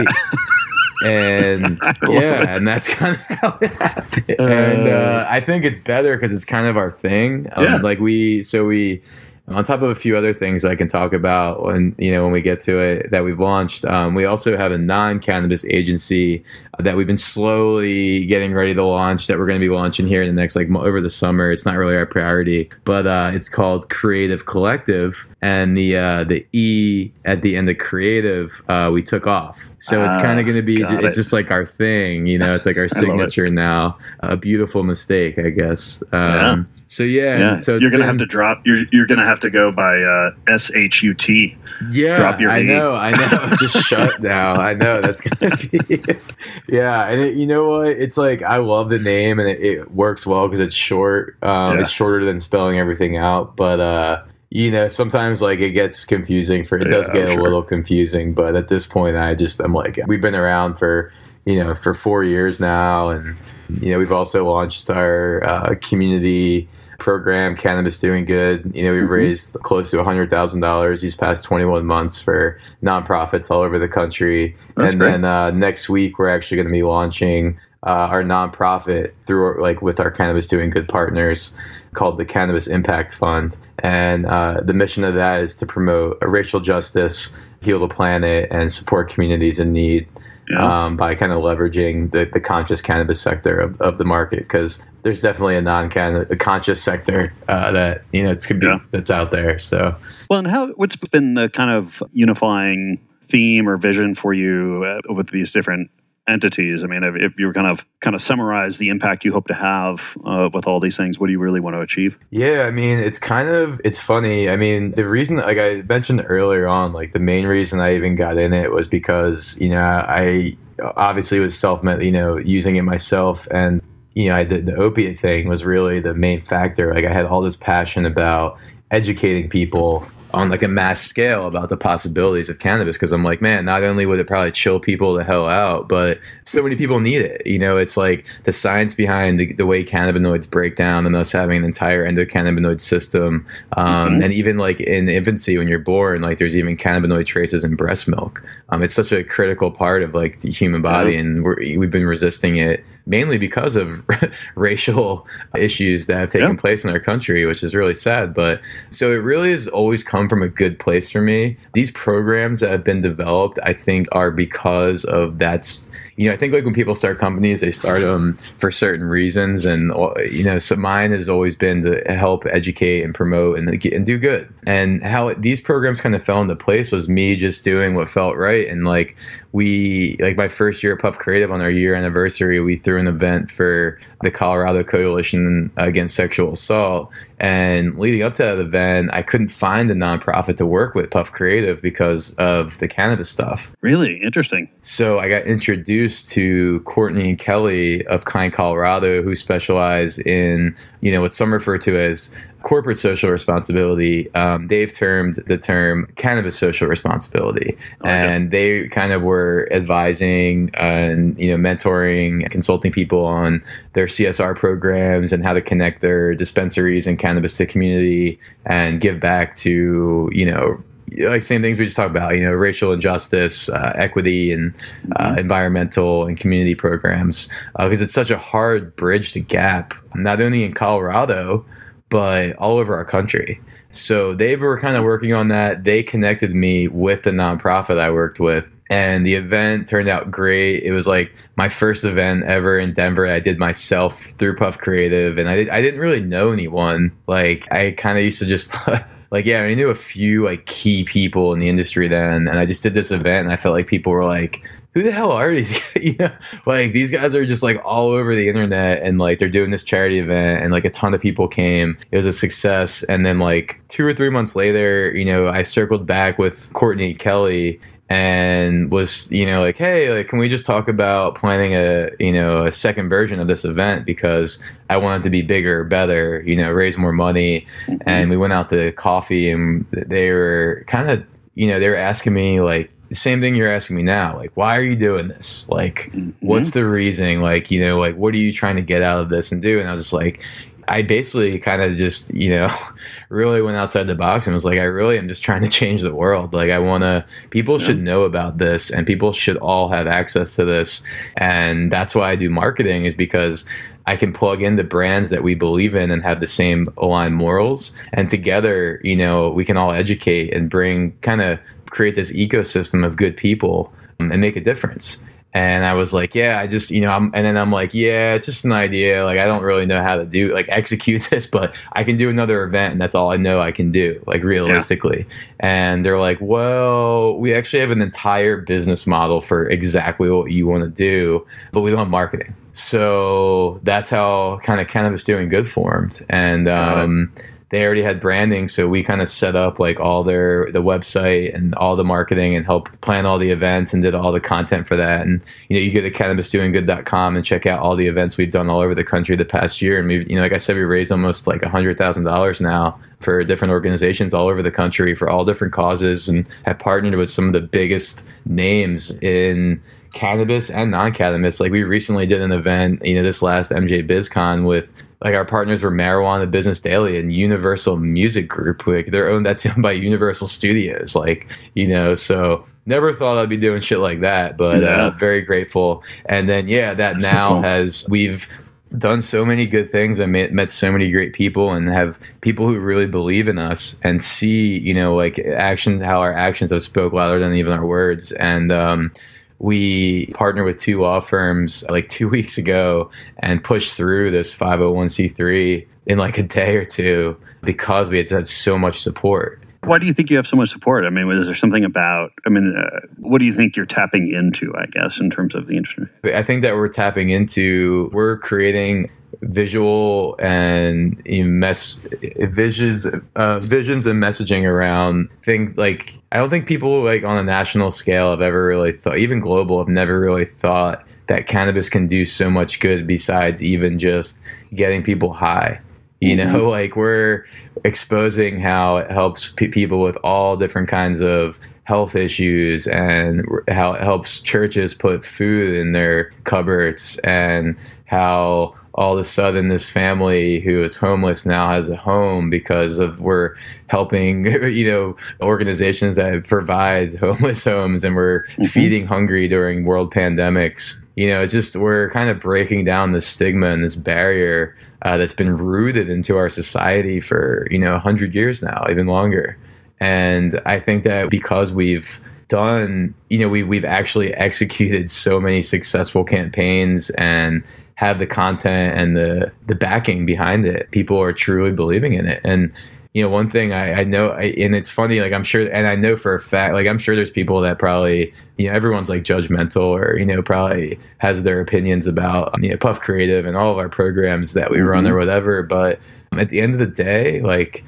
yeah. 1.02 1.08
and 1.08 1.78
yeah, 2.08 2.56
and 2.56 2.66
that's 2.66 2.88
kind 2.94 3.14
of 3.14 3.20
how 3.20 3.58
it 3.60 3.70
happened. 3.72 4.40
and 4.40 4.88
uh, 4.88 5.26
I 5.28 5.40
think 5.40 5.64
it's 5.64 5.78
better 5.78 6.16
because 6.16 6.32
it's 6.32 6.44
kind 6.44 6.66
of 6.66 6.76
our 6.76 6.90
thing. 6.90 7.46
Um, 7.52 7.64
Yeah. 7.64 7.76
Like 7.76 8.00
we, 8.00 8.42
so 8.42 8.64
we, 8.66 9.02
on 9.50 9.64
top 9.64 9.82
of 9.82 9.90
a 9.90 9.94
few 9.94 10.16
other 10.16 10.34
things 10.34 10.64
I 10.64 10.74
can 10.74 10.88
talk 10.88 11.12
about 11.12 11.62
when 11.62 11.94
you 11.98 12.10
know 12.10 12.22
when 12.22 12.32
we 12.32 12.42
get 12.42 12.60
to 12.62 12.78
it 12.78 13.10
that 13.10 13.24
we've 13.24 13.40
launched. 13.40 13.84
Um, 13.84 14.14
we 14.14 14.24
also 14.24 14.56
have 14.56 14.72
a 14.72 14.78
non-cannabis 14.78 15.64
agency 15.66 16.44
that 16.78 16.96
we've 16.96 17.06
been 17.06 17.16
slowly 17.16 18.26
getting 18.26 18.54
ready 18.54 18.74
to 18.74 18.84
launch. 18.84 19.26
That 19.26 19.38
we're 19.38 19.46
going 19.46 19.60
to 19.60 19.66
be 19.66 19.72
launching 19.72 20.06
here 20.06 20.22
in 20.22 20.34
the 20.34 20.40
next 20.40 20.56
like 20.56 20.70
over 20.70 21.00
the 21.00 21.10
summer. 21.10 21.50
It's 21.50 21.64
not 21.64 21.76
really 21.76 21.96
our 21.96 22.06
priority, 22.06 22.70
but 22.84 23.06
uh, 23.06 23.30
it's 23.32 23.48
called 23.48 23.88
Creative 23.90 24.46
Collective, 24.46 25.26
and 25.40 25.76
the 25.76 25.96
uh, 25.96 26.24
the 26.24 26.44
E 26.52 27.10
at 27.24 27.42
the 27.42 27.56
end 27.56 27.68
of 27.70 27.78
creative 27.78 28.60
uh, 28.68 28.90
we 28.92 29.02
took 29.02 29.26
off. 29.26 29.58
So 29.80 30.04
it's 30.04 30.16
Ah, 30.16 30.22
kind 30.22 30.40
of 30.40 30.46
going 30.46 30.56
to 30.56 30.62
be 30.62 30.82
it's 30.82 31.16
it. 31.16 31.20
just 31.20 31.32
like 31.32 31.50
our 31.52 31.64
thing, 31.64 32.26
you 32.26 32.38
know. 32.38 32.54
It's 32.54 32.66
like 32.66 32.76
our 32.76 32.84
I 32.94 33.00
love 33.00 33.02
it. 33.02 33.06
signature 33.06 33.48
now. 33.50 33.96
A 34.20 34.36
beautiful 34.36 34.82
mistake, 34.82 35.38
I 35.38 35.50
guess. 35.50 36.02
Um, 36.12 36.68
So 36.88 37.02
yeah, 37.04 37.38
Yeah, 37.38 37.58
so 37.58 37.76
you're 37.76 37.90
gonna 37.90 38.06
have 38.06 38.16
to 38.16 38.26
drop. 38.26 38.66
You're 38.66 38.84
you're 38.90 39.06
gonna 39.06 39.24
have 39.24 39.38
to 39.40 39.50
go 39.50 39.70
by 39.70 40.00
uh, 40.00 40.30
S 40.48 40.72
H 40.74 41.02
U 41.04 41.14
T. 41.14 41.56
Yeah, 41.92 42.16
Drop 42.16 42.40
your 42.40 42.50
I 42.50 42.62
know, 42.62 42.94
I 42.94 43.10
know. 43.12 43.56
Just 43.60 43.76
shut 43.86 44.20
now. 44.22 44.54
I 44.54 44.72
know 44.74 45.00
that's 45.02 45.20
gonna 45.20 45.54
be. 45.56 46.00
yeah, 46.68 47.06
and 47.08 47.20
it, 47.20 47.34
you 47.36 47.46
know 47.46 47.68
what? 47.68 47.88
It's 47.88 48.16
like 48.16 48.42
I 48.42 48.56
love 48.56 48.88
the 48.90 48.98
name, 48.98 49.38
and 49.38 49.48
it, 49.48 49.60
it 49.60 49.90
works 49.92 50.26
well 50.26 50.48
because 50.48 50.60
it's 50.60 50.74
short. 50.74 51.36
Um, 51.42 51.76
Yeah. 51.76 51.82
It's 51.82 51.90
shorter 51.92 52.24
than 52.24 52.40
spelling 52.40 52.78
everything 52.78 53.16
out, 53.18 53.54
but 53.54 53.78
uh, 53.80 54.22
you 54.50 54.70
know, 54.70 54.88
sometimes 54.88 55.42
like 55.42 55.60
it 55.60 55.70
gets 55.70 56.04
confusing. 56.04 56.64
For 56.64 56.78
it 56.78 56.84
does 56.84 57.08
Yeah, 57.08 57.14
get 57.14 57.28
sure. 57.30 57.40
a 57.40 57.42
little 57.42 57.62
confusing, 57.62 58.32
but 58.32 58.56
at 58.56 58.68
this 58.68 58.86
point, 58.86 59.16
I 59.16 59.34
just 59.34 59.60
I'm 59.60 59.74
like 59.74 59.98
we've 60.06 60.20
been 60.20 60.34
around 60.34 60.76
for 60.76 61.12
you 61.44 61.62
know 61.62 61.74
for 61.74 61.94
four 61.94 62.24
years 62.24 62.58
now, 62.58 63.10
and 63.10 63.36
you 63.80 63.92
know 63.92 63.98
we've 63.98 64.12
also 64.12 64.50
launched 64.50 64.88
our 64.90 65.42
uh, 65.44 65.74
community 65.80 66.68
program, 66.98 67.56
Cannabis 67.56 67.98
Doing 68.00 68.24
Good. 68.24 68.72
You 68.74 68.84
know, 68.84 68.92
we've 68.92 69.02
mm-hmm. 69.02 69.12
raised 69.12 69.54
close 69.62 69.90
to 69.92 69.98
$100,000 69.98 71.00
these 71.00 71.14
past 71.14 71.44
21 71.44 71.86
months 71.86 72.20
for 72.20 72.60
nonprofits 72.82 73.50
all 73.50 73.60
over 73.60 73.78
the 73.78 73.88
country. 73.88 74.56
That's 74.74 74.92
and 74.92 75.00
great. 75.00 75.10
then 75.12 75.24
uh, 75.24 75.50
next 75.52 75.88
week, 75.88 76.18
we're 76.18 76.28
actually 76.28 76.56
going 76.56 76.66
to 76.66 76.72
be 76.72 76.82
launching 76.82 77.58
uh, 77.86 78.08
our 78.10 78.24
nonprofit 78.24 79.12
through 79.26 79.62
like 79.62 79.80
with 79.80 80.00
our 80.00 80.10
Cannabis 80.10 80.48
Doing 80.48 80.70
Good 80.70 80.88
partners 80.88 81.52
called 81.94 82.18
the 82.18 82.24
Cannabis 82.24 82.66
Impact 82.66 83.14
Fund. 83.14 83.56
And 83.80 84.26
uh, 84.26 84.60
the 84.62 84.74
mission 84.74 85.04
of 85.04 85.14
that 85.14 85.40
is 85.40 85.54
to 85.56 85.66
promote 85.66 86.18
racial 86.22 86.60
justice, 86.60 87.32
heal 87.60 87.80
the 87.80 87.88
planet, 87.88 88.48
and 88.50 88.72
support 88.72 89.10
communities 89.10 89.58
in 89.58 89.72
need. 89.72 90.08
Yeah. 90.50 90.86
Um, 90.86 90.96
by 90.96 91.14
kind 91.14 91.30
of 91.30 91.42
leveraging 91.42 92.10
the, 92.12 92.24
the 92.32 92.40
conscious 92.40 92.80
cannabis 92.80 93.20
sector 93.20 93.60
of, 93.60 93.78
of 93.82 93.98
the 93.98 94.06
market 94.06 94.38
because 94.38 94.82
there's 95.02 95.20
definitely 95.20 95.56
a 95.56 95.60
non 95.60 95.92
a 95.94 96.36
conscious 96.36 96.82
sector 96.82 97.34
uh, 97.48 97.70
that 97.72 98.04
you 98.12 98.22
know 98.22 98.30
it's 98.30 98.46
could 98.46 98.58
be 98.58 98.66
yeah. 98.66 98.78
that's 98.90 99.10
out 99.10 99.30
there. 99.30 99.58
So 99.58 99.94
well, 100.30 100.38
and 100.38 100.48
how 100.48 100.68
what's 100.72 100.96
been 100.96 101.34
the 101.34 101.50
kind 101.50 101.70
of 101.70 102.02
unifying 102.12 102.98
theme 103.22 103.68
or 103.68 103.76
vision 103.76 104.14
for 104.14 104.32
you 104.32 104.84
uh, 104.84 105.14
with 105.14 105.30
these 105.30 105.52
different 105.52 105.90
entities? 106.28 106.84
I 106.84 106.86
mean, 106.86 107.02
if, 107.02 107.16
if, 107.16 107.38
you're 107.38 107.52
kind 107.52 107.66
of 107.66 107.84
kind 108.00 108.14
of 108.14 108.22
summarize 108.22 108.78
the 108.78 108.88
impact 108.88 109.24
you 109.24 109.32
hope 109.32 109.46
to 109.48 109.54
have 109.54 110.16
uh, 110.24 110.50
with 110.52 110.66
all 110.66 110.80
these 110.80 110.96
things, 110.96 111.18
what 111.18 111.26
do 111.26 111.32
you 111.32 111.38
really 111.38 111.60
want 111.60 111.76
to 111.76 111.80
achieve? 111.80 112.18
Yeah, 112.30 112.62
I 112.62 112.70
mean, 112.70 112.98
it's 112.98 113.18
kind 113.18 113.48
of 113.48 113.80
it's 113.84 114.00
funny. 114.00 114.48
I 114.48 114.56
mean, 114.56 114.92
the 114.92 115.08
reason, 115.08 115.36
like 115.36 115.58
I 115.58 115.82
mentioned 115.82 116.24
earlier 116.26 116.66
on, 116.66 116.92
like 116.92 117.12
the 117.12 117.18
main 117.18 117.46
reason 117.46 117.80
I 117.80 117.96
even 117.96 118.14
got 118.14 118.36
in 118.36 118.52
it 118.52 118.70
was 118.72 118.88
because 118.88 119.58
you 119.60 119.68
know 119.68 119.82
I 119.82 120.56
obviously 120.96 121.40
was 121.40 121.58
self, 121.58 121.82
you 122.00 122.12
know, 122.12 122.38
using 122.38 122.76
it 122.76 122.82
myself 122.82 123.48
and. 123.50 123.82
You 124.14 124.30
know, 124.30 124.34
I, 124.34 124.42
the, 124.42 124.60
the 124.60 124.74
opiate 124.74 125.20
thing 125.20 125.46
was 125.46 125.64
really 125.64 126.00
the 126.00 126.12
main 126.12 126.42
factor. 126.42 126.92
Like, 126.92 127.04
I 127.04 127.12
had 127.12 127.26
all 127.26 127.40
this 127.40 127.54
passion 127.54 128.04
about 128.04 128.58
educating 128.90 129.48
people 129.48 130.08
on 130.34 130.50
like 130.50 130.62
a 130.62 130.68
mass 130.68 131.00
scale 131.00 131.46
about 131.46 131.68
the 131.68 131.76
possibilities 131.76 132.48
of 132.48 132.58
cannabis 132.58 132.96
because 132.96 133.12
I'm 133.12 133.24
like, 133.24 133.40
man, 133.40 133.64
not 133.64 133.82
only 133.82 134.04
would 134.04 134.18
it 134.18 134.26
probably 134.26 134.50
chill 134.52 134.78
people 134.78 135.14
the 135.14 135.24
hell 135.24 135.48
out, 135.48 135.88
but 135.88 136.18
so 136.44 136.62
many 136.62 136.76
people 136.76 137.00
need 137.00 137.22
it. 137.22 137.46
You 137.46 137.58
know, 137.58 137.76
it's 137.76 137.96
like 137.96 138.26
the 138.44 138.52
science 138.52 138.94
behind 138.94 139.40
the, 139.40 139.52
the 139.54 139.66
way 139.66 139.84
cannabinoids 139.84 140.48
break 140.48 140.76
down 140.76 141.06
and 141.06 141.16
us 141.16 141.32
having 141.32 141.58
an 141.58 141.64
entire 141.64 142.06
endocannabinoid 142.08 142.80
system. 142.80 143.46
Um, 143.76 143.86
mm-hmm. 143.86 144.22
And 144.22 144.32
even 144.32 144.58
like 144.58 144.80
in 144.80 145.08
infancy, 145.08 145.56
when 145.56 145.68
you're 145.68 145.78
born, 145.78 146.20
like 146.20 146.38
there's 146.38 146.56
even 146.56 146.76
cannabinoid 146.76 147.26
traces 147.26 147.64
in 147.64 147.74
breast 147.74 148.08
milk. 148.08 148.42
Um, 148.68 148.82
it's 148.82 148.94
such 148.94 149.12
a 149.12 149.24
critical 149.24 149.70
part 149.70 150.02
of 150.02 150.14
like 150.14 150.40
the 150.40 150.50
human 150.50 150.82
body, 150.82 151.12
yeah. 151.12 151.20
and 151.20 151.44
we 151.44 151.78
have 151.80 151.90
been 151.90 152.06
resisting 152.06 152.58
it 152.58 152.84
mainly 153.08 153.38
because 153.38 153.74
of 153.74 154.04
racial 154.54 155.26
issues 155.56 156.06
that 156.06 156.18
have 156.18 156.30
taken 156.30 156.56
place 156.56 156.84
in 156.84 156.90
our 156.90 157.00
country, 157.00 157.44
which 157.46 157.62
is 157.62 157.74
really 157.74 157.94
sad. 157.94 158.34
But 158.34 158.60
so 158.90 159.10
it 159.10 159.16
really 159.16 159.50
has 159.50 159.66
always 159.66 160.04
come 160.04 160.28
from 160.28 160.42
a 160.42 160.48
good 160.48 160.78
place 160.78 161.10
for 161.10 161.22
me. 161.22 161.56
These 161.72 161.90
programs 161.90 162.60
that 162.60 162.70
have 162.70 162.84
been 162.84 163.00
developed, 163.00 163.58
I 163.62 163.72
think, 163.72 164.06
are 164.12 164.30
because 164.30 165.04
of 165.06 165.38
that's 165.38 165.87
you 166.18 166.28
know, 166.28 166.34
I 166.34 166.36
think 166.36 166.52
like 166.52 166.64
when 166.64 166.74
people 166.74 166.96
start 166.96 167.20
companies, 167.20 167.60
they 167.60 167.70
start 167.70 168.00
them 168.00 168.36
for 168.58 168.72
certain 168.72 169.06
reasons, 169.06 169.64
and 169.64 169.92
uh, 169.92 170.14
you 170.28 170.42
know, 170.42 170.58
so 170.58 170.74
mine 170.74 171.12
has 171.12 171.28
always 171.28 171.54
been 171.54 171.84
to 171.84 172.02
help 172.12 172.44
educate 172.46 173.04
and 173.04 173.14
promote 173.14 173.56
and, 173.56 173.68
and 173.68 174.04
do 174.04 174.18
good. 174.18 174.52
And 174.66 175.00
how 175.00 175.32
these 175.34 175.60
programs 175.60 176.00
kind 176.00 176.16
of 176.16 176.24
fell 176.24 176.42
into 176.42 176.56
place 176.56 176.90
was 176.90 177.08
me 177.08 177.36
just 177.36 177.62
doing 177.62 177.94
what 177.94 178.08
felt 178.08 178.36
right, 178.36 178.66
and 178.66 178.84
like 178.84 179.16
we 179.52 180.16
like 180.18 180.36
my 180.36 180.48
first 180.48 180.82
year 180.82 180.94
at 180.94 181.00
Puff 181.00 181.18
Creative 181.18 181.52
on 181.52 181.60
our 181.60 181.70
year 181.70 181.94
anniversary, 181.94 182.58
we 182.58 182.78
threw 182.78 182.98
an 182.98 183.06
event 183.06 183.52
for 183.52 184.00
the 184.22 184.32
Colorado 184.32 184.82
Coalition 184.82 185.70
Against 185.76 186.16
Sexual 186.16 186.54
Assault. 186.54 187.10
And 187.40 187.98
leading 187.98 188.22
up 188.22 188.34
to 188.34 188.42
that 188.42 188.58
event, 188.58 189.10
I 189.12 189.22
couldn't 189.22 189.50
find 189.50 189.90
a 189.90 189.94
nonprofit 189.94 190.56
to 190.56 190.66
work 190.66 190.94
with 190.94 191.10
Puff 191.10 191.32
Creative 191.32 191.80
because 191.80 192.34
of 192.34 192.78
the 192.78 192.88
cannabis 192.88 193.30
stuff. 193.30 193.72
Really 193.80 194.20
interesting. 194.22 194.68
So 194.82 195.18
I 195.18 195.28
got 195.28 195.44
introduced 195.44 196.28
to 196.30 196.80
Courtney 196.80 197.30
and 197.30 197.38
Kelly 197.38 198.06
of 198.06 198.24
Kind 198.24 198.52
Colorado, 198.52 199.22
who 199.22 199.34
specialize 199.34 200.18
in 200.20 200.76
you 201.00 201.12
know 201.12 201.20
what 201.20 201.32
some 201.32 201.52
refer 201.52 201.78
to 201.78 201.98
as 201.98 202.34
corporate 202.62 202.98
social 202.98 203.30
responsibility, 203.30 204.32
um, 204.34 204.68
they've 204.68 204.92
termed 204.92 205.36
the 205.46 205.56
term 205.56 206.10
cannabis 206.16 206.58
social 206.58 206.88
responsibility, 206.88 207.76
oh, 208.02 208.08
and 208.08 208.50
they 208.50 208.88
kind 208.88 209.12
of 209.12 209.22
were 209.22 209.68
advising 209.72 210.70
and 210.74 211.38
you 211.38 211.50
know 211.50 211.56
mentoring, 211.56 212.48
consulting 212.50 212.92
people 212.92 213.24
on 213.24 213.62
their 213.94 214.06
CSR 214.06 214.56
programs 214.56 215.32
and 215.32 215.44
how 215.44 215.52
to 215.52 215.60
connect 215.60 216.00
their 216.00 216.34
dispensaries 216.34 217.06
and 217.06 217.18
cannabis 217.18 217.56
to 217.56 217.66
community 217.66 218.38
and 218.66 219.00
give 219.00 219.20
back 219.20 219.56
to 219.56 220.28
you 220.32 220.46
know 220.46 220.82
like 221.20 221.42
same 221.42 221.62
things 221.62 221.78
we 221.78 221.84
just 221.84 221.96
talked 221.96 222.10
about, 222.10 222.36
you 222.36 222.44
know, 222.44 222.52
racial 222.52 222.92
injustice, 222.92 223.68
uh, 223.68 223.92
equity, 223.96 224.52
and 224.52 224.74
uh, 225.16 225.28
mm-hmm. 225.28 225.38
environmental 225.38 226.26
and 226.26 226.38
community 226.38 226.74
programs, 226.74 227.48
because 227.76 228.00
uh, 228.00 228.04
it's 228.04 228.12
such 228.12 228.30
a 228.30 228.38
hard 228.38 228.94
bridge 228.96 229.32
to 229.32 229.40
gap, 229.40 229.94
not 230.14 230.40
only 230.40 230.64
in 230.64 230.72
Colorado, 230.72 231.64
but 232.08 232.56
all 232.56 232.78
over 232.78 232.96
our 232.96 233.04
country. 233.04 233.60
So 233.90 234.34
they 234.34 234.56
were 234.56 234.78
kind 234.78 234.96
of 234.96 235.04
working 235.04 235.32
on 235.32 235.48
that. 235.48 235.84
They 235.84 236.02
connected 236.02 236.52
me 236.52 236.88
with 236.88 237.22
the 237.22 237.30
nonprofit 237.30 237.98
I 237.98 238.10
worked 238.10 238.40
with. 238.40 238.64
And 238.90 239.26
the 239.26 239.34
event 239.34 239.86
turned 239.86 240.08
out 240.08 240.30
great. 240.30 240.82
It 240.82 240.92
was 240.92 241.06
like 241.06 241.32
my 241.56 241.68
first 241.68 242.04
event 242.04 242.44
ever 242.44 242.78
in 242.78 242.94
Denver. 242.94 243.26
I 243.26 243.40
did 243.40 243.58
myself 243.58 244.32
through 244.38 244.56
Puff 244.56 244.78
Creative, 244.78 245.36
and 245.36 245.48
I, 245.48 245.66
I 245.70 245.82
didn't 245.82 246.00
really 246.00 246.22
know 246.22 246.52
anyone. 246.52 247.12
Like, 247.26 247.70
I 247.70 247.90
kind 247.90 248.16
of 248.16 248.24
used 248.24 248.38
to 248.38 248.46
just 248.46 248.74
like 249.30 249.44
yeah, 249.44 249.60
I 249.60 249.74
knew 249.74 249.90
a 249.90 249.94
few 249.94 250.44
like 250.44 250.64
key 250.64 251.04
people 251.04 251.52
in 251.52 251.58
the 251.58 251.68
industry 251.68 252.08
then, 252.08 252.48
and 252.48 252.58
I 252.58 252.64
just 252.64 252.82
did 252.82 252.94
this 252.94 253.10
event, 253.10 253.44
and 253.44 253.52
I 253.52 253.56
felt 253.56 253.74
like 253.74 253.86
people 253.86 254.12
were 254.12 254.24
like, 254.24 254.62
"Who 254.94 255.02
the 255.02 255.12
hell 255.12 255.32
are 255.32 255.54
these?" 255.54 255.78
you 256.00 256.16
know, 256.18 256.30
like 256.66 256.92
these 256.92 257.10
guys 257.10 257.34
are 257.34 257.46
just 257.46 257.62
like 257.62 257.80
all 257.84 258.10
over 258.10 258.34
the 258.34 258.48
internet, 258.48 259.02
and 259.02 259.18
like 259.18 259.38
they're 259.38 259.48
doing 259.48 259.70
this 259.70 259.84
charity 259.84 260.18
event, 260.18 260.62
and 260.62 260.72
like 260.72 260.84
a 260.84 260.90
ton 260.90 261.14
of 261.14 261.20
people 261.20 261.48
came. 261.48 261.96
It 262.10 262.16
was 262.16 262.26
a 262.26 262.32
success, 262.32 263.02
and 263.04 263.24
then 263.24 263.38
like 263.38 263.80
two 263.88 264.04
or 264.04 264.14
three 264.14 264.30
months 264.30 264.56
later, 264.56 265.14
you 265.16 265.24
know, 265.24 265.48
I 265.48 265.62
circled 265.62 266.06
back 266.06 266.38
with 266.38 266.72
Courtney 266.72 267.14
Kelly, 267.14 267.80
and 268.10 268.90
was 268.90 269.30
you 269.30 269.44
know 269.44 269.60
like 269.60 269.76
hey 269.76 270.10
like 270.14 270.28
can 270.28 270.38
we 270.38 270.48
just 270.48 270.64
talk 270.64 270.88
about 270.88 271.34
planning 271.34 271.74
a 271.74 272.08
you 272.18 272.32
know 272.32 272.66
a 272.66 272.72
second 272.72 273.10
version 273.10 273.38
of 273.38 273.48
this 273.48 273.66
event 273.66 274.06
because 274.06 274.58
i 274.88 274.96
wanted 274.96 275.22
to 275.22 275.28
be 275.28 275.42
bigger 275.42 275.84
better 275.84 276.42
you 276.46 276.56
know 276.56 276.70
raise 276.70 276.96
more 276.96 277.12
money 277.12 277.66
mm-hmm. 277.86 278.08
and 278.08 278.30
we 278.30 278.36
went 278.36 278.52
out 278.52 278.70
to 278.70 278.92
coffee 278.92 279.50
and 279.50 279.84
they 279.92 280.30
were 280.30 280.84
kind 280.86 281.10
of 281.10 281.22
you 281.54 281.66
know 281.66 281.78
they 281.78 281.88
were 281.88 281.96
asking 281.96 282.32
me 282.32 282.60
like 282.62 282.90
same 283.12 283.40
thing 283.40 283.54
you're 283.54 283.70
asking 283.70 283.96
me 283.96 284.02
now 284.02 284.36
like 284.36 284.50
why 284.54 284.76
are 284.76 284.82
you 284.82 284.96
doing 284.96 285.28
this 285.28 285.66
like 285.68 286.10
mm-hmm. 286.12 286.30
what's 286.46 286.70
the 286.70 286.84
reason 286.84 287.40
like 287.40 287.70
you 287.70 287.80
know 287.80 287.98
like 287.98 288.16
what 288.16 288.34
are 288.34 288.38
you 288.38 288.52
trying 288.52 288.76
to 288.76 288.82
get 288.82 289.02
out 289.02 289.20
of 289.20 289.28
this 289.28 289.50
and 289.50 289.62
do 289.62 289.78
and 289.78 289.88
i 289.88 289.90
was 289.90 290.00
just 290.00 290.12
like 290.12 290.40
I 290.88 291.02
basically 291.02 291.58
kind 291.58 291.82
of 291.82 291.94
just, 291.96 292.32
you 292.32 292.48
know, 292.48 292.74
really 293.28 293.60
went 293.60 293.76
outside 293.76 294.04
the 294.04 294.14
box 294.14 294.46
and 294.46 294.54
was 294.54 294.64
like, 294.64 294.78
I 294.78 294.84
really 294.84 295.18
am 295.18 295.28
just 295.28 295.42
trying 295.42 295.60
to 295.62 295.68
change 295.68 296.00
the 296.00 296.14
world. 296.14 296.54
Like, 296.54 296.70
I 296.70 296.78
want 296.78 297.02
to, 297.02 297.24
people 297.50 297.78
yeah. 297.78 297.86
should 297.86 298.02
know 298.02 298.22
about 298.22 298.58
this 298.58 298.90
and 298.90 299.06
people 299.06 299.32
should 299.32 299.58
all 299.58 299.88
have 299.90 300.06
access 300.06 300.56
to 300.56 300.64
this. 300.64 301.02
And 301.36 301.92
that's 301.92 302.14
why 302.14 302.30
I 302.30 302.36
do 302.36 302.48
marketing, 302.48 303.04
is 303.04 303.14
because 303.14 303.66
I 304.06 304.16
can 304.16 304.32
plug 304.32 304.62
in 304.62 304.76
the 304.76 304.84
brands 304.84 305.28
that 305.28 305.42
we 305.42 305.54
believe 305.54 305.94
in 305.94 306.10
and 306.10 306.22
have 306.22 306.40
the 306.40 306.46
same 306.46 306.88
aligned 306.96 307.36
morals. 307.36 307.92
And 308.14 308.30
together, 308.30 309.00
you 309.04 309.16
know, 309.16 309.50
we 309.50 309.66
can 309.66 309.76
all 309.76 309.92
educate 309.92 310.54
and 310.54 310.70
bring 310.70 311.12
kind 311.20 311.42
of 311.42 311.60
create 311.90 312.14
this 312.14 312.32
ecosystem 312.32 313.04
of 313.06 313.16
good 313.16 313.36
people 313.36 313.92
and 314.18 314.40
make 314.40 314.56
a 314.56 314.60
difference. 314.60 315.18
And 315.54 315.86
I 315.86 315.94
was 315.94 316.12
like, 316.12 316.34
yeah, 316.34 316.60
I 316.60 316.66
just, 316.66 316.90
you 316.90 317.00
know, 317.00 317.10
I'm, 317.10 317.32
and 317.34 317.46
then 317.46 317.56
I'm 317.56 317.72
like, 317.72 317.94
yeah, 317.94 318.34
it's 318.34 318.44
just 318.44 318.66
an 318.66 318.72
idea. 318.72 319.24
Like, 319.24 319.38
I 319.38 319.46
don't 319.46 319.62
really 319.62 319.86
know 319.86 320.02
how 320.02 320.16
to 320.16 320.26
do, 320.26 320.52
like, 320.52 320.68
execute 320.68 321.22
this, 321.30 321.46
but 321.46 321.74
I 321.94 322.04
can 322.04 322.18
do 322.18 322.28
another 322.28 322.64
event, 322.64 322.92
and 322.92 323.00
that's 323.00 323.14
all 323.14 323.32
I 323.32 323.38
know 323.38 323.60
I 323.60 323.72
can 323.72 323.90
do, 323.90 324.22
like, 324.26 324.42
realistically. 324.42 325.26
Yeah. 325.26 325.36
And 325.60 326.04
they're 326.04 326.18
like, 326.18 326.38
well, 326.40 327.38
we 327.38 327.54
actually 327.54 327.80
have 327.80 327.90
an 327.90 328.02
entire 328.02 328.58
business 328.58 329.06
model 329.06 329.40
for 329.40 329.68
exactly 329.70 330.28
what 330.28 330.50
you 330.52 330.66
want 330.66 330.84
to 330.84 330.90
do, 330.90 331.46
but 331.72 331.80
we 331.80 331.90
don't 331.90 331.98
have 331.98 332.10
marketing. 332.10 332.54
So 332.72 333.80
that's 333.84 334.10
how 334.10 334.60
kind 334.62 334.80
of 334.80 334.88
cannabis 334.88 335.24
doing 335.24 335.48
good 335.48 335.68
formed. 335.68 336.24
And, 336.28 336.68
um, 336.68 337.32
they 337.70 337.84
already 337.84 338.02
had 338.02 338.18
branding, 338.18 338.66
so 338.66 338.88
we 338.88 339.02
kind 339.02 339.20
of 339.20 339.28
set 339.28 339.54
up 339.54 339.78
like 339.78 340.00
all 340.00 340.24
their 340.24 340.72
the 340.72 340.82
website 340.82 341.54
and 341.54 341.74
all 341.74 341.96
the 341.96 342.04
marketing 342.04 342.56
and 342.56 342.64
help 342.64 342.88
plan 343.02 343.26
all 343.26 343.38
the 343.38 343.50
events 343.50 343.92
and 343.92 344.02
did 344.02 344.14
all 344.14 344.32
the 344.32 344.40
content 344.40 344.88
for 344.88 344.96
that. 344.96 345.26
And 345.26 345.40
you 345.68 345.76
know, 345.76 345.82
you 345.82 345.92
go 345.92 346.00
to 346.00 346.10
cannabisdoinggood.com 346.10 347.36
and 347.36 347.44
check 347.44 347.66
out 347.66 347.80
all 347.80 347.94
the 347.94 348.06
events 348.06 348.38
we've 348.38 348.50
done 348.50 348.70
all 348.70 348.80
over 348.80 348.94
the 348.94 349.04
country 349.04 349.36
the 349.36 349.44
past 349.44 349.82
year. 349.82 349.98
And 349.98 350.08
we've, 350.08 350.28
you 350.30 350.36
know, 350.36 350.42
like 350.42 350.54
I 350.54 350.56
said, 350.56 350.76
we 350.76 350.82
raised 350.82 351.12
almost 351.12 351.46
like 351.46 351.62
a 351.62 351.68
hundred 351.68 351.98
thousand 351.98 352.24
dollars 352.24 352.60
now 352.60 352.98
for 353.20 353.44
different 353.44 353.72
organizations 353.72 354.32
all 354.32 354.48
over 354.48 354.62
the 354.62 354.70
country 354.70 355.14
for 355.14 355.28
all 355.28 355.44
different 355.44 355.74
causes, 355.74 356.28
and 356.28 356.46
have 356.64 356.78
partnered 356.78 357.16
with 357.16 357.30
some 357.30 357.46
of 357.48 357.52
the 357.52 357.60
biggest 357.60 358.22
names 358.46 359.10
in 359.18 359.82
cannabis 360.14 360.70
and 360.70 360.90
non-cannabis. 360.90 361.60
Like 361.60 361.70
we 361.70 361.82
recently 361.82 362.26
did 362.26 362.40
an 362.40 362.52
event, 362.52 363.04
you 363.04 363.14
know, 363.14 363.22
this 363.22 363.42
last 363.42 363.70
MJ 363.70 364.06
BizCon 364.08 364.66
with 364.66 364.90
like 365.22 365.34
our 365.34 365.44
partners 365.44 365.82
were 365.82 365.90
Marijuana 365.90 366.50
Business 366.50 366.80
Daily 366.80 367.18
and 367.18 367.32
Universal 367.32 367.96
Music 367.96 368.48
Group. 368.48 368.86
Like 368.86 369.06
they're 369.06 369.28
owned 369.30 369.44
that's 369.46 369.66
owned 369.66 369.82
by 369.82 369.92
Universal 369.92 370.48
Studios. 370.48 371.14
Like 371.16 371.50
you 371.74 371.86
know, 371.88 372.14
so 372.14 372.64
never 372.86 373.12
thought 373.12 373.36
I'd 373.38 373.48
be 373.48 373.56
doing 373.56 373.80
shit 373.80 373.98
like 373.98 374.20
that, 374.20 374.56
but 374.56 374.80
Yeah. 374.82 375.06
uh, 375.06 375.10
very 375.10 375.42
grateful. 375.42 376.02
And 376.26 376.48
then 376.48 376.68
yeah, 376.68 376.94
that 376.94 377.14
That's 377.14 377.24
so 377.26 377.32
now 377.32 377.48
cool. 377.54 377.62
has 377.62 378.06
we've 378.08 378.48
done 378.96 379.20
so 379.20 379.44
many 379.44 379.66
good 379.66 379.90
things 379.90 380.18
and 380.18 380.32
met, 380.32 380.50
met 380.54 380.70
so 380.70 380.90
many 380.90 381.10
great 381.10 381.34
people 381.34 381.72
and 381.74 381.90
have 381.90 382.18
people 382.40 382.66
who 382.66 382.78
really 382.80 383.04
believe 383.04 383.46
in 383.46 383.58
us 383.58 383.96
and 384.02 384.18
see 384.22 384.78
you 384.78 384.94
know 384.94 385.14
like 385.14 385.38
actions, 385.40 386.02
how 386.02 386.20
our 386.20 386.32
actions 386.32 386.70
have 386.70 386.80
spoke 386.82 387.12
louder 387.12 387.38
than 387.38 387.52
even 387.54 387.70
our 387.72 387.84
words 387.84 388.32
and 388.32 388.72
um 388.72 389.12
we 389.58 390.26
partnered 390.26 390.64
with 390.64 390.78
two 390.78 391.00
law 391.00 391.20
firms 391.20 391.84
like 391.88 392.08
two 392.08 392.28
weeks 392.36 392.58
ago 392.58 393.10
and 393.38 393.62
pushed 393.62 393.96
through 393.96 394.30
this 394.30 394.54
501c3 394.54 395.86
in 396.06 396.18
like 396.18 396.38
a 396.38 396.42
day 396.42 396.76
or 396.76 396.84
two 396.84 397.36
because 397.62 398.08
we 398.08 398.18
had 398.18 398.28
had 398.30 398.48
so 398.48 398.78
much 398.78 399.00
support 399.00 399.62
Why 399.84 399.98
do 399.98 400.06
you 400.06 400.14
think 400.14 400.30
you 400.30 400.36
have 400.36 400.46
so 400.46 400.56
much 400.56 400.70
support? 400.70 401.04
I 401.04 401.10
mean, 401.10 401.30
is 401.30 401.46
there 401.46 401.54
something 401.54 401.84
about? 401.84 402.30
I 402.46 402.50
mean, 402.50 402.74
uh, 402.76 403.00
what 403.18 403.38
do 403.38 403.44
you 403.44 403.52
think 403.52 403.76
you're 403.76 403.86
tapping 403.86 404.32
into? 404.32 404.74
I 404.76 404.86
guess 404.86 405.20
in 405.20 405.30
terms 405.30 405.54
of 405.54 405.66
the 405.66 405.76
industry. 405.76 406.06
I 406.24 406.42
think 406.42 406.62
that 406.62 406.74
we're 406.74 406.88
tapping 406.88 407.30
into 407.30 408.10
we're 408.12 408.38
creating 408.38 409.10
visual 409.42 410.36
and 410.40 411.22
mess 411.26 412.00
visions 412.38 413.06
uh, 413.36 413.60
visions 413.60 414.06
and 414.06 414.22
messaging 414.22 414.64
around 414.64 415.28
things 415.42 415.76
like 415.76 416.18
I 416.32 416.38
don't 416.38 416.50
think 416.50 416.66
people 416.66 417.02
like 417.02 417.24
on 417.24 417.38
a 417.38 417.42
national 417.42 417.90
scale 417.90 418.30
have 418.30 418.40
ever 418.40 418.66
really 418.66 418.92
thought 418.92 419.18
even 419.18 419.40
global 419.40 419.78
have 419.78 419.88
never 419.88 420.18
really 420.18 420.44
thought 420.44 421.04
that 421.28 421.46
cannabis 421.46 421.88
can 421.88 422.06
do 422.06 422.24
so 422.24 422.50
much 422.50 422.80
good 422.80 423.06
besides 423.06 423.62
even 423.62 423.98
just 423.98 424.40
getting 424.74 425.02
people 425.02 425.32
high. 425.32 425.80
You 426.20 426.36
know 426.36 426.68
like 426.70 426.96
we're 426.96 427.46
exposing 427.84 428.58
how 428.58 428.96
it 428.96 429.10
helps 429.10 429.50
pe 429.50 429.68
people 429.68 430.00
with 430.00 430.16
all 430.24 430.56
different 430.56 430.88
kinds 430.88 431.20
of 431.20 431.60
health 431.84 432.16
issues 432.16 432.86
and 432.88 433.46
how 433.68 433.92
it 433.92 434.02
helps 434.02 434.40
churches 434.40 434.94
put 434.94 435.24
food 435.24 435.74
in 435.74 435.92
their 435.92 436.30
cupboards 436.44 437.18
and 437.24 437.76
how 438.04 438.74
all 438.98 439.12
of 439.12 439.20
a 439.20 439.24
sudden 439.24 439.68
this 439.68 439.88
family 439.88 440.58
who 440.58 440.82
is 440.82 440.96
homeless 440.96 441.46
now 441.46 441.70
has 441.70 441.88
a 441.88 441.96
home 441.96 442.50
because 442.50 442.98
of 442.98 443.20
we're 443.20 443.54
helping 443.86 444.44
you 444.72 444.90
know 444.90 445.16
organizations 445.40 446.16
that 446.16 446.44
provide 446.48 447.14
homeless 447.14 447.62
homes 447.62 448.02
and 448.02 448.16
we're 448.16 448.44
feeding 448.66 449.06
hungry 449.06 449.46
during 449.46 449.84
world 449.84 450.12
pandemics. 450.12 451.00
You 451.14 451.28
know 451.28 451.40
it's 451.42 451.52
just 451.52 451.76
we're 451.76 452.10
kind 452.10 452.28
of 452.28 452.40
breaking 452.40 452.84
down 452.84 453.12
the 453.12 453.20
stigma 453.20 453.68
and 453.68 453.84
this 453.84 453.94
barrier 453.94 454.76
uh, 455.02 455.16
that's 455.16 455.32
been 455.32 455.56
rooted 455.56 456.10
into 456.10 456.36
our 456.36 456.48
society 456.48 457.20
for 457.20 457.68
you 457.70 457.78
know 457.78 457.92
100 457.92 458.34
years 458.34 458.62
now 458.62 458.84
even 458.90 459.06
longer. 459.06 459.56
And 460.00 460.60
i 460.66 460.80
think 460.80 461.04
that 461.04 461.30
because 461.30 461.72
we've 461.72 462.20
done 462.48 463.14
you 463.28 463.38
know 463.38 463.48
we, 463.48 463.62
we've 463.62 463.84
actually 463.84 464.34
executed 464.34 465.08
so 465.10 465.38
many 465.38 465.62
successful 465.62 466.24
campaigns 466.24 467.10
and 467.10 467.62
have 467.98 468.20
the 468.20 468.26
content 468.26 468.96
and 468.96 469.16
the 469.16 469.50
the 469.66 469.74
backing 469.74 470.24
behind 470.24 470.64
it. 470.64 470.88
People 470.92 471.20
are 471.20 471.32
truly 471.32 471.72
believing 471.72 472.14
in 472.14 472.26
it. 472.26 472.40
And 472.44 472.72
you 473.14 473.22
know 473.22 473.30
one 473.30 473.48
thing 473.48 473.72
i, 473.72 474.00
I 474.00 474.04
know 474.04 474.28
I, 474.28 474.52
and 474.58 474.76
it's 474.76 474.90
funny 474.90 475.20
like 475.20 475.32
i'm 475.32 475.42
sure 475.42 475.66
and 475.72 475.86
i 475.86 475.96
know 475.96 476.14
for 476.14 476.34
a 476.34 476.40
fact 476.40 476.74
like 476.74 476.86
i'm 476.86 476.98
sure 476.98 477.16
there's 477.16 477.30
people 477.30 477.58
that 477.62 477.78
probably 477.78 478.32
you 478.58 478.68
know 478.68 478.76
everyone's 478.76 479.08
like 479.08 479.24
judgmental 479.24 479.86
or 479.86 480.18
you 480.18 480.26
know 480.26 480.42
probably 480.42 481.00
has 481.16 481.42
their 481.42 481.58
opinions 481.58 482.06
about 482.06 482.54
you 482.62 482.68
know 482.68 482.76
puff 482.76 483.00
creative 483.00 483.46
and 483.46 483.56
all 483.56 483.72
of 483.72 483.78
our 483.78 483.88
programs 483.88 484.52
that 484.52 484.70
we 484.70 484.80
run 484.80 485.06
or 485.06 485.16
whatever. 485.16 485.62
But 485.62 485.98
at 486.32 486.50
the 486.50 486.60
end 486.60 486.74
of 486.74 486.78
the 486.78 486.86
day 486.86 487.40
like 487.40 487.82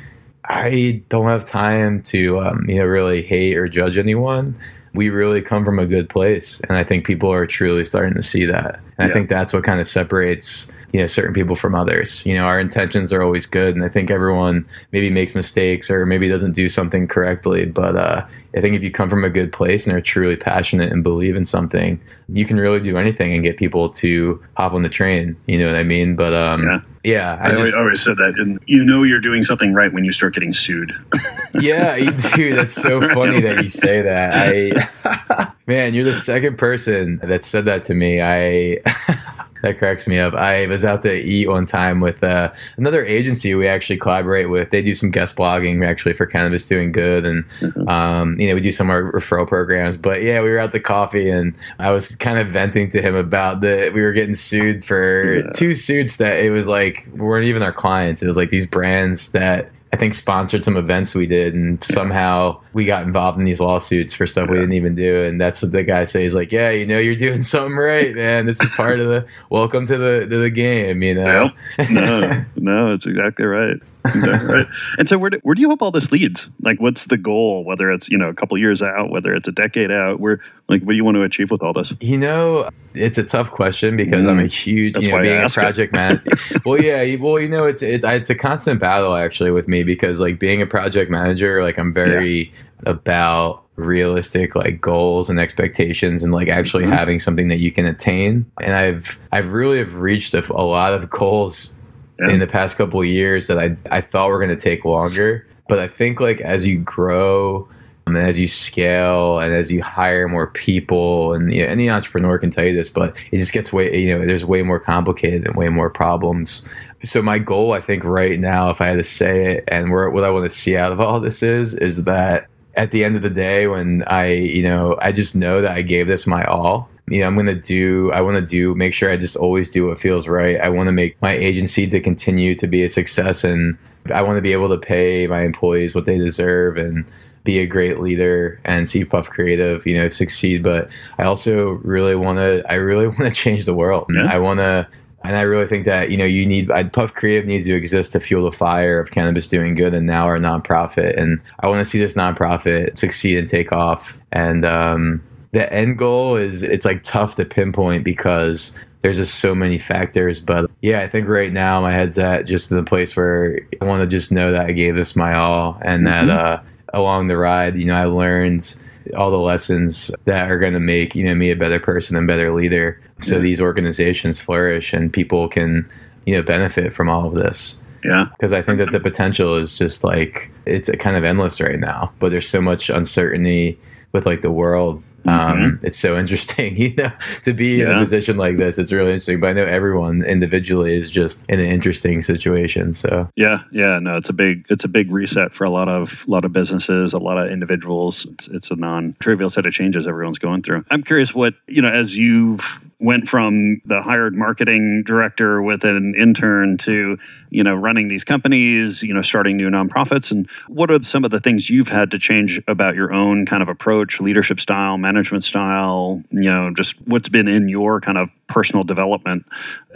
I 0.45 1.03
don't 1.09 1.29
have 1.29 1.45
time 1.45 2.03
to, 2.05 2.41
um, 2.41 2.67
you 2.69 2.77
know, 2.77 2.85
really 2.85 3.23
hate 3.23 3.57
or 3.57 3.69
judge 3.69 3.99
anyone. 3.99 4.59
We 4.93 5.09
really 5.11 5.41
come 5.41 5.65
from 5.65 5.79
a 5.79 5.87
good 5.87 6.09
place, 6.09 6.61
and 6.69 6.77
I 6.77 6.85
think 6.85 7.07
people 7.07 7.33
are 7.33 7.47
truly 7.47 7.85
starting 7.85 8.15
to 8.15 8.23
see 8.23 8.45
that. 8.47 8.81
And 8.99 9.01
Yeah. 9.01 9.05
I 9.07 9.09
think 9.09 9.29
that's 9.29 9.53
what 9.53 9.63
kind 9.65 9.81
of 9.81 9.87
separates, 9.87 10.71
you 10.93 11.01
know, 11.01 11.07
certain 11.07 11.33
people 11.33 11.55
from 11.55 11.75
others. 11.75 12.25
You 12.27 12.35
know, 12.35 12.45
our 12.45 12.59
intentions 12.59 13.13
are 13.13 13.23
always 13.23 13.47
good, 13.47 13.77
and 13.77 13.85
I 13.85 13.89
think 13.89 14.11
everyone 14.11 14.65
maybe 14.93 15.09
makes 15.11 15.35
mistakes 15.35 15.91
or 15.91 16.05
maybe 16.07 16.29
doesn't 16.29 16.53
do 16.53 16.69
something 16.69 17.07
correctly. 17.07 17.67
But 17.67 17.97
uh, 17.97 18.25
I 18.57 18.61
think 18.61 18.75
if 18.75 18.83
you 18.83 18.91
come 18.91 19.09
from 19.09 19.25
a 19.25 19.31
good 19.31 19.53
place 19.53 19.87
and 19.87 19.97
are 19.97 20.01
truly 20.01 20.37
passionate 20.37 20.93
and 20.93 21.05
believe 21.05 21.37
in 21.37 21.45
something, 21.45 22.01
you 22.29 22.45
can 22.45 22.59
really 22.59 22.81
do 22.81 22.99
anything 22.99 23.33
and 23.33 23.43
get 23.45 23.57
people 23.57 23.91
to 23.91 24.43
hop 24.57 24.73
on 24.73 24.83
the 24.83 24.89
train. 24.89 25.37
You 25.47 25.59
know 25.59 25.67
what 25.67 25.77
I 25.77 25.85
mean? 25.85 26.17
But 26.17 26.35
um, 26.35 26.65
Yeah. 26.65 26.81
Yeah, 27.05 27.39
I, 27.41 27.55
always, 27.55 27.75
always 27.75 28.03
said 28.03 28.17
that, 28.19 28.35
and 28.39 28.61
you 28.67 28.85
know 28.85 29.03
you're 29.05 29.21
doing 29.21 29.43
something 29.43 29.73
right 29.73 29.93
when 29.93 30.05
you 30.05 30.13
start 30.13 30.35
getting 30.35 30.53
sued. 30.53 30.95
yeah, 31.61 31.97
you- 31.97 32.11
dude, 32.35 32.59
that's 32.59 32.75
so 32.75 33.01
funny 33.01 33.41
that 33.41 33.63
you 33.63 33.69
say 33.69 34.03
that. 34.03 34.33
I, 34.35 35.53
man, 35.67 35.95
you're 35.95 36.05
the 36.05 36.15
second 36.15 36.59
person 36.59 37.19
that 37.23 37.45
said 37.45 37.65
that 37.65 37.85
to 37.85 37.95
me. 37.95 38.21
I, 38.21 38.79
that 39.63 39.79
cracks 39.79 40.07
me 40.07 40.19
up. 40.19 40.35
I 40.35 40.67
was 40.67 40.85
out 40.85 41.03
to 41.03 41.13
eat 41.15 41.49
one 41.49 41.67
time 41.67 42.01
with 42.01 42.23
uh, 42.25 42.51
another 42.77 43.05
agency 43.05 43.55
we 43.55 43.67
actually 43.69 43.99
collaborate 43.99 44.49
with. 44.51 44.71
They 44.71 44.83
do 44.83 44.95
some 44.95 45.11
guest 45.11 45.37
blogging 45.37 45.87
actually 45.87 46.15
for 46.15 46.27
Cannabis 46.27 46.67
Doing 46.67 46.93
Good, 46.93 47.25
and 47.27 47.45
um, 47.89 48.39
you 48.41 48.49
know 48.49 48.55
we 48.55 48.61
do 48.61 48.73
some 48.73 48.89
of 48.91 48.95
our 48.95 49.13
referral 49.13 49.47
programs. 49.49 49.97
But 49.97 50.23
yeah, 50.23 50.41
we 50.43 50.51
were 50.51 50.59
out 50.59 50.73
to 50.73 50.81
coffee, 50.81 51.29
and 51.31 51.55
I 51.79 51.91
was 51.91 52.15
kind 52.17 52.39
of 52.39 52.49
venting 52.49 52.91
to 52.91 53.03
him 53.03 53.15
about 53.15 53.61
that 53.63 53.93
we 53.93 54.03
were 54.03 54.13
getting 54.13 54.35
sued 54.35 54.85
for 54.85 55.35
Yeah. 55.45 55.51
two 55.55 55.75
suits 55.75 56.17
that 56.17 56.39
it 56.45 56.51
was 56.51 56.67
like 56.67 57.07
weren't 57.15 57.47
even 57.47 57.63
our 57.63 57.73
clients. 57.73 58.23
It 58.23 58.27
was 58.27 58.37
like 58.37 58.51
these 58.51 58.67
brands 58.67 59.33
that 59.33 59.71
I 59.93 59.97
think 59.97 60.15
sponsored 60.15 60.65
some 60.65 60.77
events 60.77 61.15
we 61.15 61.27
did, 61.27 61.53
and 61.53 61.83
somehow 61.83 62.61
we 62.75 62.85
got 62.85 63.03
involved 63.03 63.39
in 63.39 63.45
these 63.45 63.59
lawsuits 63.59 64.15
for 64.15 64.25
stuff 64.25 64.49
we 64.49 64.57
didn't 64.57 64.75
even 64.75 64.95
do. 64.95 65.25
And 65.25 65.41
that's 65.41 65.63
what 65.63 65.73
the 65.73 65.83
guy 65.83 66.05
says, 66.05 66.33
like, 66.33 66.53
"Yeah, 66.53 66.71
you 66.71 66.87
know, 66.87 66.99
you're 66.99 67.17
doing 67.17 67.43
something 67.43 67.77
right, 67.77 68.15
man. 68.15 68.47
This 68.47 68.61
is 68.61 68.71
part 68.77 69.01
of 69.01 69.09
the 69.09 69.27
welcome 69.51 69.87
to 69.87 69.99
the 69.99 70.21
to 70.31 70.39
the 70.39 70.51
game." 70.51 71.03
You 71.03 71.15
know? 71.15 71.51
no, 71.91 72.45
no, 72.55 72.93
it's 72.93 73.07
exactly 73.07 73.47
right. 73.47 73.79
Right. 74.51 74.67
And 74.99 75.09
so, 75.09 75.19
where 75.19 75.31
do, 75.31 75.39
where 75.43 75.55
do 75.55 75.61
you 75.61 75.69
hope 75.69 75.83
all 75.83 75.91
this 75.91 76.11
leads? 76.11 76.49
Like, 76.63 76.81
what's 76.81 77.05
the 77.07 77.17
goal? 77.17 77.65
Whether 77.65 77.91
it's 77.91 78.09
you 78.09 78.19
know 78.19 78.29
a 78.29 78.35
couple 78.35 78.57
years 78.59 78.83
out, 78.83 79.11
whether 79.11 79.33
it's 79.35 79.47
a 79.49 79.53
decade 79.53 79.91
out, 79.91 80.21
where 80.21 80.41
like 80.69 80.83
what 80.83 80.93
do 80.93 80.97
you 80.97 81.05
want 81.05 81.17
to 81.17 81.23
achieve 81.23 81.51
with 81.51 81.63
all 81.63 81.73
this? 81.73 81.93
You 82.01 82.19
know, 82.19 82.69
it's 82.95 83.19
a 83.19 83.25
tough 83.25 83.51
question 83.51 83.97
because 83.97 84.27
I'm 84.27 84.39
a 84.39 84.47
huge, 84.47 84.95
That's 84.95 85.07
you 85.07 85.13
know, 85.13 85.21
being 85.21 85.43
a 85.43 85.49
project 85.49 85.93
manager. 85.95 86.31
well, 86.65 86.83
yeah, 86.83 87.17
well, 87.17 87.41
you 87.41 87.49
know, 87.49 87.67
it's 87.67 87.83
it's 87.83 88.05
it's 88.05 88.31
a 88.31 88.35
constant 88.35 88.81
battle 88.81 89.15
actually 89.15 89.51
with 89.51 89.69
me 89.69 89.83
because 89.83 90.19
like 90.21 90.39
being 90.39 90.63
a 90.63 90.67
project 90.67 91.11
manager, 91.11 91.63
like 91.63 91.79
I'm 91.79 91.93
very 91.93 92.53
about 92.87 93.65
realistic 93.77 94.55
like 94.55 94.81
goals 94.81 95.31
and 95.31 95.41
expectations 95.41 96.23
and 96.23 96.33
like 96.33 96.49
actually 96.49 96.85
Mhm. 96.85 96.93
having 96.93 97.19
something 97.19 97.49
that 97.49 97.59
you 97.59 97.73
can 97.73 97.87
attain. 97.87 98.47
And 98.61 98.75
I've 98.75 99.19
I've 99.33 99.53
really 99.53 99.79
have 99.79 99.97
reached 99.97 100.35
a, 100.35 100.45
a 100.53 100.63
lot 100.65 100.95
of 100.95 101.09
goals 101.11 101.73
Yeah. 102.21 102.35
in 102.35 102.41
the 102.41 102.47
past 102.47 102.77
couple 102.77 103.01
of 103.01 103.07
years 103.07 103.47
that 103.47 103.59
I 103.59 103.77
I 103.91 104.01
thought 104.01 104.29
were 104.29 104.39
going 104.39 104.51
to 104.51 104.57
take 104.57 104.85
longer, 104.85 105.47
but 105.69 105.79
I 105.79 105.89
think 105.89 106.21
like 106.21 106.41
as 106.41 106.67
you 106.67 106.79
grow 106.79 107.69
and 108.17 108.27
as 108.27 108.39
you 108.39 108.47
scale 108.47 109.39
and 109.39 109.55
as 109.55 109.71
you 109.71 109.83
hire 109.83 110.29
more 110.29 110.49
people 110.49 111.33
and 111.33 111.53
you 111.53 111.63
know, 111.63 111.69
any 111.69 111.89
entrepreneur 111.89 112.39
can 112.39 112.51
tell 112.51 112.65
you 112.65 112.75
this 112.75 112.91
but 112.91 113.15
it 113.31 113.39
just 113.39 113.53
gets 113.53 113.73
way 113.73 113.97
you 113.97 114.13
know 114.13 114.25
there's 114.25 114.45
way 114.45 114.63
more 114.63 114.81
complicated 114.81 115.47
and 115.47 115.57
way 115.57 115.69
more 115.69 115.91
problems 115.91 116.65
so 117.03 117.23
my 117.23 117.39
goal 117.39 117.73
i 117.73 117.81
think 117.81 118.03
right 118.05 118.41
now 118.41 118.71
if 118.71 118.81
i 118.81 118.87
had 118.87 118.97
to 118.97 119.03
say 119.03 119.55
it 119.55 119.65
and 119.69 119.91
where, 119.91 120.11
what 120.11 120.25
i 120.25 120.31
want 120.31 120.51
to 120.51 120.57
see 120.57 120.77
out 120.77 120.93
of 120.93 121.01
all 121.01 121.21
this 121.21 121.43
is 121.43 121.75
is 121.75 122.05
that 122.05 122.47
at 122.75 122.91
the 122.91 123.05
end 123.05 123.17
of 123.17 123.23
the 123.23 123.31
day 123.31 123.67
when 123.67 124.03
i 124.07 124.27
you 124.27 124.63
know 124.63 124.97
i 125.01 125.13
just 125.13 125.35
know 125.35 125.61
that 125.61 125.73
i 125.73 125.83
gave 125.83 126.07
this 126.07 126.27
my 126.27 126.45
all 126.45 126.90
you 127.11 127.21
know 127.21 127.27
i'm 127.27 127.35
going 127.35 127.47
to 127.47 127.55
do 127.55 128.11
i 128.13 128.21
want 128.21 128.37
to 128.37 128.45
do 128.45 128.75
make 128.75 128.95
sure 128.95 129.11
i 129.11 129.17
just 129.17 129.37
always 129.37 129.71
do 129.71 129.89
what 129.89 129.99
feels 129.99 130.27
right 130.27 130.61
i 130.61 130.69
want 130.69 130.87
to 130.87 130.93
make 130.93 131.21
my 131.21 131.33
agency 131.33 131.87
to 131.87 132.01
continue 132.01 132.55
to 132.55 132.67
be 132.67 132.83
a 132.83 132.89
success 132.89 133.45
and 133.45 133.77
i 134.15 134.23
want 134.23 134.37
to 134.37 134.43
be 134.43 134.53
able 134.53 134.69
to 134.69 134.79
pay 134.79 135.27
my 135.27 135.43
employees 135.43 135.95
what 135.95 136.07
they 136.07 136.17
deserve 136.17 136.77
and 136.77 137.05
be 137.45 137.59
a 137.59 137.67
great 137.67 138.01
leader 138.01 138.61
and 138.65 138.89
see 138.89 139.05
Puff 139.05 139.31
Creative, 139.31 139.87
you 139.87 139.97
know, 139.97 140.09
succeed. 140.09 140.63
But 140.63 140.89
I 141.19 141.25
also 141.25 141.81
really 141.83 142.15
want 142.15 142.39
to, 142.39 142.63
I 142.71 142.75
really 142.75 143.07
want 143.19 143.21
to 143.21 143.31
change 143.31 143.65
the 143.65 143.75
world. 143.75 144.11
Yeah. 144.15 144.25
I 144.25 144.39
want 144.39 144.59
to, 144.59 144.87
and 145.23 145.37
I 145.37 145.43
really 145.43 145.67
think 145.67 145.85
that, 145.85 146.11
you 146.11 146.17
know, 146.17 146.25
you 146.25 146.47
need, 146.47 146.71
I, 146.71 146.85
Puff 146.85 147.15
Creative 147.15 147.47
needs 147.47 147.67
to 147.67 147.75
exist 147.75 148.13
to 148.13 148.21
fuel 148.21 148.45
the 148.45 148.57
fire 148.57 148.99
of 148.99 149.11
cannabis 149.11 149.49
doing 149.49 149.75
good 149.75 149.93
and 149.93 150.07
now 150.07 150.25
our 150.27 150.39
nonprofit. 150.39 151.21
And 151.21 151.41
I 151.61 151.69
want 151.69 151.81
to 151.81 151.85
see 151.85 151.99
this 151.99 152.15
nonprofit 152.15 152.97
succeed 152.97 153.37
and 153.37 153.47
take 153.47 153.73
off. 153.73 154.19
And, 154.33 154.65
um, 154.65 155.23
the 155.53 155.73
end 155.73 155.99
goal 155.99 156.37
is 156.37 156.63
it's 156.63 156.85
like 156.87 157.03
tough 157.03 157.37
to 157.37 157.45
pinpoint 157.45 158.05
because 158.05 158.73
there's 159.03 159.17
just 159.17 159.37
so 159.37 159.55
many 159.55 159.79
factors. 159.79 160.41
But 160.41 160.71
yeah, 160.83 161.01
I 161.01 161.09
think 161.09 161.27
right 161.29 161.53
now 161.53 161.81
my 161.81 161.93
head's 161.93 162.19
at 162.19 162.47
just 162.47 162.71
in 162.71 162.77
the 162.77 162.85
place 162.85 163.17
where 163.17 163.59
I 163.81 163.85
want 163.85 164.03
to 164.03 164.07
just 164.07 164.31
know 164.31 164.53
that 164.53 164.67
I 164.67 164.73
gave 164.73 164.95
this 164.95 165.17
my 165.17 165.35
all 165.35 165.79
and 165.83 166.07
that 166.07 166.29
uh, 166.29 166.61
along 166.95 167.29
the 167.29 167.37
ride, 167.37 167.77
you 167.79 167.87
know, 167.87 167.95
I 167.95 168.05
learned 168.05 168.75
all 169.17 169.31
the 169.31 169.39
lessons 169.39 170.11
that 170.27 170.51
are 170.51 170.59
going 170.59 170.75
to 170.75 170.81
make 170.81 171.15
you 171.17 171.25
know 171.25 171.35
me 171.35 171.51
a 171.51 171.57
better 171.57 171.81
person 171.81 172.17
and 172.17 172.27
better 172.27 172.55
leader. 172.55 173.01
So 173.21 173.37
Yeah. 173.37 173.41
these 173.41 173.61
organizations 173.61 174.41
flourish 174.41 174.93
and 174.93 175.13
people 175.13 175.49
can. 175.49 175.89
you 176.27 176.37
know 176.37 176.43
benefit 176.43 176.95
from 176.95 177.09
all 177.09 177.27
of 177.27 177.35
this. 177.35 177.81
Yeah. 178.05 178.27
Because 178.31 178.53
I 178.53 178.61
think 178.63 178.79
that 178.79 178.93
the 178.93 179.01
potential 179.01 179.57
is 179.57 179.77
just 179.77 180.05
like 180.05 180.51
it's 180.67 180.91
kind 180.99 181.17
of 181.17 181.25
endless 181.25 181.61
right 181.61 181.81
now. 181.81 182.13
But 182.21 182.31
there's 182.31 182.49
so 182.49 182.61
much 182.61 182.91
uncertainty 182.91 183.79
with 184.13 184.27
like 184.27 184.43
the 184.43 184.51
world. 184.53 185.03
Um, 185.27 185.51
Mm-hmm. 185.51 185.87
it's 185.87 185.99
so 185.99 186.19
interesting, 186.23 186.77
you 186.77 186.95
know, 186.95 187.13
to 187.43 187.53
be 187.53 187.83
in 187.83 187.91
a 187.91 187.99
position 187.99 188.37
like 188.37 188.57
this. 188.57 188.79
It's 188.79 188.93
really 188.93 189.09
interesting. 189.09 189.41
But 189.41 189.51
I 189.51 189.53
know 189.55 189.65
everyone 189.65 190.23
individually 190.23 190.95
is 190.95 191.11
just 191.11 191.43
in 191.49 191.61
an 191.61 191.67
interesting 191.67 192.23
situation. 192.23 192.93
So 192.93 193.29
Yeah, 193.37 193.63
yeah, 193.71 193.99
no, 193.99 194.17
it's 194.17 194.29
a 194.29 194.33
big 194.33 194.67
it's 194.71 194.85
a 194.85 194.89
big 194.89 195.11
reset 195.11 195.53
for 195.55 195.65
a 195.65 195.71
lot 195.71 195.89
of 195.89 196.25
a 196.27 196.31
lot 196.31 196.45
of 196.45 196.53
businesses, 196.53 197.13
a 197.13 197.19
lot 197.19 197.39
of 197.39 197.51
individuals. 197.51 198.25
It's, 198.27 198.49
it's 198.49 198.71
a 198.71 198.77
non-trivial 198.77 199.51
set 199.51 199.67
of 199.67 199.73
changes 199.73 200.07
everyone's 200.07 200.39
going 200.39 200.63
through. 200.63 200.85
I'm 200.91 201.03
curious 201.03 201.35
what, 201.35 201.55
you 201.67 201.83
know, 201.83 201.91
as 201.91 202.17
you've 202.17 202.85
went 203.01 203.29
from 203.29 203.81
the 203.87 204.03
hired 204.03 204.35
marketing 204.35 205.03
director 205.05 205.63
with 205.63 205.85
an 205.85 206.15
intern 206.17 206.77
to, 206.77 207.19
you 207.49 207.65
know, 207.65 207.75
running 207.75 208.09
these 208.09 208.25
companies, 208.25 209.03
you 209.03 209.15
know, 209.15 209.23
starting 209.23 209.57
new 209.57 209.71
nonprofits 209.71 210.31
and 210.31 210.49
what 210.69 210.91
are 210.91 211.03
some 211.03 211.25
of 211.25 211.31
the 211.31 211.41
things 211.41 211.71
you've 211.71 211.89
had 211.89 212.11
to 212.11 212.19
change 212.19 212.61
about 212.69 212.95
your 212.95 213.11
own 213.11 213.47
kind 213.47 213.63
of 213.63 213.69
approach, 213.71 214.21
leadership 214.21 214.61
style, 214.61 214.99
management 215.13 215.45
style, 215.45 216.23
you 216.31 216.51
know, 216.51 216.73
just 216.75 216.95
what's 217.07 217.29
been 217.29 217.49
in 217.49 217.69
your 217.69 218.01
kind 218.01 218.17
of 218.17 218.29
personal 218.47 218.85
development 218.85 219.45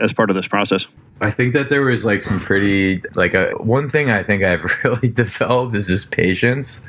as 0.01 0.13
part 0.13 0.29
of 0.31 0.37
this 0.37 0.49
process? 0.49 0.87
I 1.21 1.31
think 1.31 1.53
that 1.53 1.69
there 1.69 1.83
was 1.83 2.05
like 2.05 2.21
some 2.23 2.41
pretty 2.41 3.01
like 3.15 3.35
a, 3.35 3.53
one 3.53 3.89
thing 3.89 4.11
I 4.11 4.25
think 4.25 4.43
I've 4.43 4.65
really 4.85 5.09
developed 5.09 5.75
is 5.75 5.87
just 5.87 6.11
patience. 6.11 6.83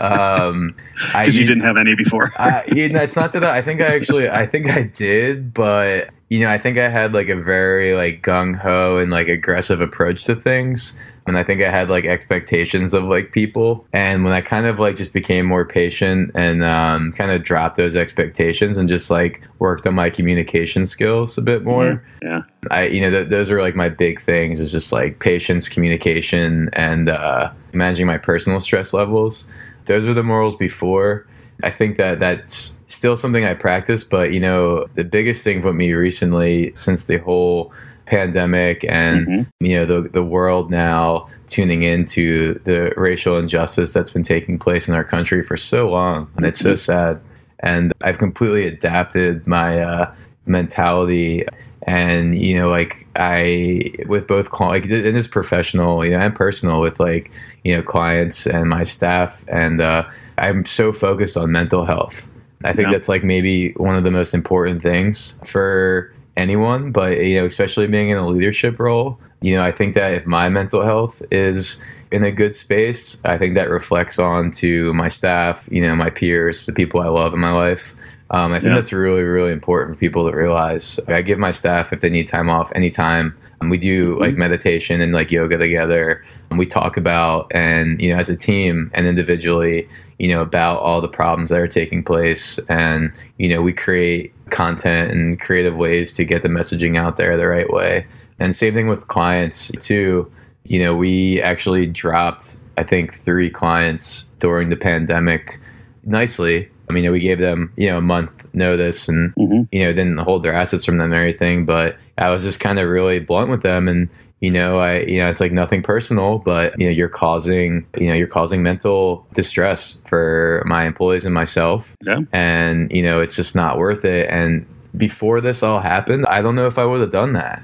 Um, 0.00 0.76
I 1.14 1.24
you 1.24 1.46
didn't 1.46 1.64
have 1.64 1.78
any 1.78 1.94
before. 1.94 2.30
I, 2.38 2.64
you 2.68 2.90
know, 2.90 3.02
it's 3.02 3.16
not 3.16 3.32
that 3.32 3.44
I, 3.44 3.58
I 3.58 3.62
think 3.62 3.80
I 3.80 3.94
actually 3.94 4.28
I 4.28 4.46
think 4.46 4.68
I 4.68 4.82
did, 4.82 5.54
but 5.54 6.10
you 6.28 6.40
know 6.40 6.50
I 6.50 6.58
think 6.58 6.76
I 6.76 6.88
had 6.88 7.14
like 7.14 7.28
a 7.28 7.36
very 7.36 7.94
like 7.94 8.22
gung 8.22 8.54
ho 8.56 8.98
and 8.98 9.10
like 9.10 9.28
aggressive 9.28 9.80
approach 9.80 10.24
to 10.24 10.36
things, 10.36 10.98
and 11.30 11.38
I 11.38 11.44
think 11.44 11.62
I 11.62 11.70
had 11.70 11.88
like 11.88 12.06
expectations 12.06 12.92
of 12.92 13.04
like 13.04 13.30
people, 13.30 13.86
and 13.92 14.24
when 14.24 14.32
I 14.32 14.40
kind 14.40 14.66
of 14.66 14.80
like 14.80 14.96
just 14.96 15.12
became 15.12 15.46
more 15.46 15.64
patient 15.64 16.32
and 16.34 16.64
um, 16.64 17.12
kind 17.12 17.30
of 17.30 17.44
dropped 17.44 17.76
those 17.76 17.94
expectations 17.94 18.76
and 18.76 18.88
just 18.88 19.12
like 19.12 19.40
worked 19.60 19.86
on 19.86 19.94
my 19.94 20.10
communication 20.10 20.84
skills 20.84 21.38
a 21.38 21.42
bit 21.42 21.62
more. 21.62 22.04
yeah. 22.20 22.40
I 22.72 22.86
you 22.86 23.00
know 23.00 23.10
th- 23.10 23.28
those 23.28 23.48
are 23.48 23.62
like 23.62 23.76
my 23.76 23.88
big 23.88 24.20
things 24.20 24.58
is 24.58 24.72
just 24.72 24.90
like 24.90 25.20
patience, 25.20 25.68
communication, 25.68 26.68
and 26.72 27.08
uh, 27.08 27.52
managing 27.72 28.08
my 28.08 28.18
personal 28.18 28.58
stress 28.58 28.92
levels. 28.92 29.46
Those 29.86 30.06
were 30.06 30.14
the 30.14 30.24
morals 30.24 30.56
before. 30.56 31.28
I 31.62 31.70
think 31.70 31.96
that 31.98 32.18
that's 32.18 32.76
still 32.88 33.16
something 33.16 33.44
I 33.44 33.54
practice, 33.54 34.02
but 34.02 34.32
you 34.32 34.40
know 34.40 34.88
the 34.96 35.04
biggest 35.04 35.44
thing 35.44 35.62
for 35.62 35.72
me 35.72 35.92
recently 35.92 36.72
since 36.74 37.04
the 37.04 37.18
whole 37.18 37.72
pandemic 38.10 38.84
and 38.88 39.26
Mhm. 39.26 39.46
you 39.60 39.76
know 39.76 39.86
the 39.86 40.08
the 40.08 40.22
world 40.24 40.70
now 40.70 41.28
tuning 41.46 41.82
into 41.82 42.58
the 42.64 42.92
racial 42.96 43.36
injustice 43.38 43.92
that's 43.92 44.10
been 44.10 44.22
taking 44.22 44.58
place 44.58 44.88
in 44.88 44.94
our 44.94 45.04
country 45.04 45.42
for 45.44 45.56
so 45.56 45.88
long, 45.88 46.28
and 46.36 46.44
it's 46.46 46.60
so 46.60 46.74
sad. 46.74 47.18
And 47.60 47.92
I've 48.02 48.18
completely 48.18 48.66
adapted 48.66 49.46
my 49.46 49.80
uh, 49.80 50.10
mentality 50.46 51.44
and 51.86 52.38
you 52.38 52.54
know 52.58 52.68
like 52.68 53.06
i 53.16 53.90
with 54.06 54.26
both 54.26 54.48
like 54.60 54.84
it 54.84 55.14
is 55.16 55.26
professional 55.26 56.04
you 56.04 56.10
know 56.10 56.18
and 56.18 56.34
personal 56.34 56.80
with 56.80 57.00
like 57.00 57.30
you 57.64 57.74
know 57.74 57.82
clients 57.82 58.46
and 58.46 58.68
my 58.68 58.84
staff 58.84 59.42
and 59.48 59.80
uh, 59.80 60.02
i'm 60.38 60.64
so 60.66 60.92
focused 60.92 61.36
on 61.38 61.50
mental 61.52 61.84
health 61.86 62.26
i 62.64 62.72
think 62.74 62.86
Yeah. 62.88 62.92
that's 62.92 63.08
like 63.08 63.24
maybe 63.24 63.72
one 63.78 63.94
of 63.96 64.04
the 64.04 64.10
most 64.10 64.34
important 64.34 64.82
things 64.82 65.36
for 65.44 66.12
anyone 66.40 66.90
but 66.90 67.18
you 67.18 67.38
know 67.38 67.44
especially 67.44 67.86
being 67.86 68.10
in 68.10 68.16
a 68.16 68.26
leadership 68.26 68.78
role 68.78 69.18
you 69.42 69.54
know 69.54 69.62
i 69.62 69.70
think 69.70 69.94
that 69.94 70.12
if 70.12 70.26
my 70.26 70.48
mental 70.48 70.82
health 70.82 71.22
is 71.30 71.80
in 72.10 72.24
a 72.24 72.30
good 72.30 72.54
space 72.54 73.20
i 73.24 73.38
think 73.38 73.54
that 73.54 73.68
reflects 73.70 74.18
on 74.18 74.50
to 74.50 74.92
my 74.94 75.08
staff 75.08 75.68
you 75.70 75.80
know 75.80 75.94
my 75.94 76.10
peers 76.10 76.66
the 76.66 76.72
people 76.72 77.00
i 77.00 77.06
love 77.08 77.32
in 77.32 77.40
my 77.40 77.52
life 77.52 77.94
um, 78.30 78.52
I 78.52 78.60
think 78.60 78.70
Yeah. 78.70 78.76
that's 78.76 78.92
really, 78.92 79.22
really 79.22 79.52
important 79.52 79.96
for 79.96 80.00
people 80.00 80.30
to 80.30 80.36
realize. 80.36 81.00
I 81.08 81.22
give 81.22 81.38
my 81.38 81.50
staff 81.50 81.92
if 81.92 82.00
they 82.00 82.10
need 82.10 82.28
time 82.28 82.48
off 82.48 82.70
anytime. 82.74 83.34
And 83.60 83.70
we 83.70 83.76
do 83.76 84.12
mm-hmm. 84.12 84.20
like 84.20 84.36
meditation 84.36 85.00
and 85.00 85.12
like 85.12 85.30
yoga 85.30 85.58
together. 85.58 86.24
And 86.48 86.58
we 86.58 86.66
talk 86.66 86.96
about 86.96 87.50
and 87.54 88.00
you 88.00 88.12
know 88.12 88.18
as 88.18 88.30
a 88.30 88.36
team 88.36 88.90
and 88.94 89.06
individually, 89.06 89.88
you 90.18 90.28
know 90.28 90.42
about 90.42 90.80
all 90.80 91.00
the 91.00 91.08
problems 91.08 91.50
that 91.50 91.60
are 91.60 91.68
taking 91.68 92.02
place. 92.02 92.58
And 92.68 93.12
you 93.38 93.48
know 93.48 93.62
we 93.62 93.72
create 93.72 94.32
content 94.50 95.12
and 95.12 95.40
creative 95.40 95.76
ways 95.76 96.12
to 96.14 96.24
get 96.24 96.42
the 96.42 96.48
messaging 96.48 96.96
out 96.98 97.16
there 97.16 97.36
the 97.36 97.46
right 97.46 97.70
way. 97.72 98.06
And 98.38 98.54
same 98.54 98.74
thing 98.74 98.88
with 98.88 99.08
clients 99.08 99.70
too. 99.80 100.30
You 100.64 100.82
know 100.84 100.94
we 100.94 101.40
actually 101.42 101.86
dropped 101.86 102.56
I 102.76 102.82
think 102.82 103.14
three 103.14 103.50
clients 103.50 104.26
during 104.38 104.70
the 104.70 104.76
pandemic 104.76 105.58
nicely. 106.04 106.68
I 106.88 106.92
mean, 106.92 107.10
we 107.12 107.20
gave 107.20 107.38
them, 107.38 107.72
you 107.76 107.88
know, 107.88 107.98
a 107.98 108.00
month 108.00 108.30
notice 108.54 109.06
and, 109.08 109.34
Mhm. 109.36 109.68
you 109.70 109.84
know, 109.84 109.92
didn't 109.92 110.16
hold 110.18 110.42
their 110.42 110.54
assets 110.54 110.84
from 110.84 110.96
them 110.98 111.12
or 111.12 111.16
anything. 111.16 111.64
But 111.66 111.96
I 112.18 112.30
was 112.30 112.42
just 112.42 112.58
kind 112.58 112.78
of 112.78 112.88
really 112.88 113.20
blunt 113.20 113.50
with 113.50 113.62
them. 113.62 113.86
And, 113.86 114.08
you 114.40 114.50
know, 114.50 114.78
I, 114.78 115.00
you 115.00 115.18
know, 115.20 115.28
it's 115.28 115.40
like 115.40 115.52
nothing 115.52 115.82
personal, 115.82 116.38
but, 116.38 116.78
you 116.80 116.86
know, 116.86 116.92
you're 116.92 117.08
causing, 117.10 117.86
you 117.98 118.08
know, 118.08 118.14
you're 118.14 118.26
causing 118.26 118.62
mental 118.62 119.26
distress 119.34 119.98
for 120.06 120.62
my 120.66 120.84
employees 120.86 121.24
and 121.26 121.34
myself. 121.34 121.94
Yeah. 122.02 122.20
And, 122.32 122.90
you 122.90 123.02
know, 123.02 123.20
it's 123.20 123.36
just 123.36 123.54
not 123.54 123.78
worth 123.78 124.04
it. 124.04 124.28
And 124.30 124.66
before 124.96 125.40
this 125.42 125.62
all 125.62 125.80
happened, 125.80 126.24
I 126.26 126.40
don't 126.42 126.54
know 126.54 126.66
if 126.66 126.78
I 126.78 126.84
would 126.84 127.00
have 127.00 127.12
done 127.12 127.34
that 127.34 127.62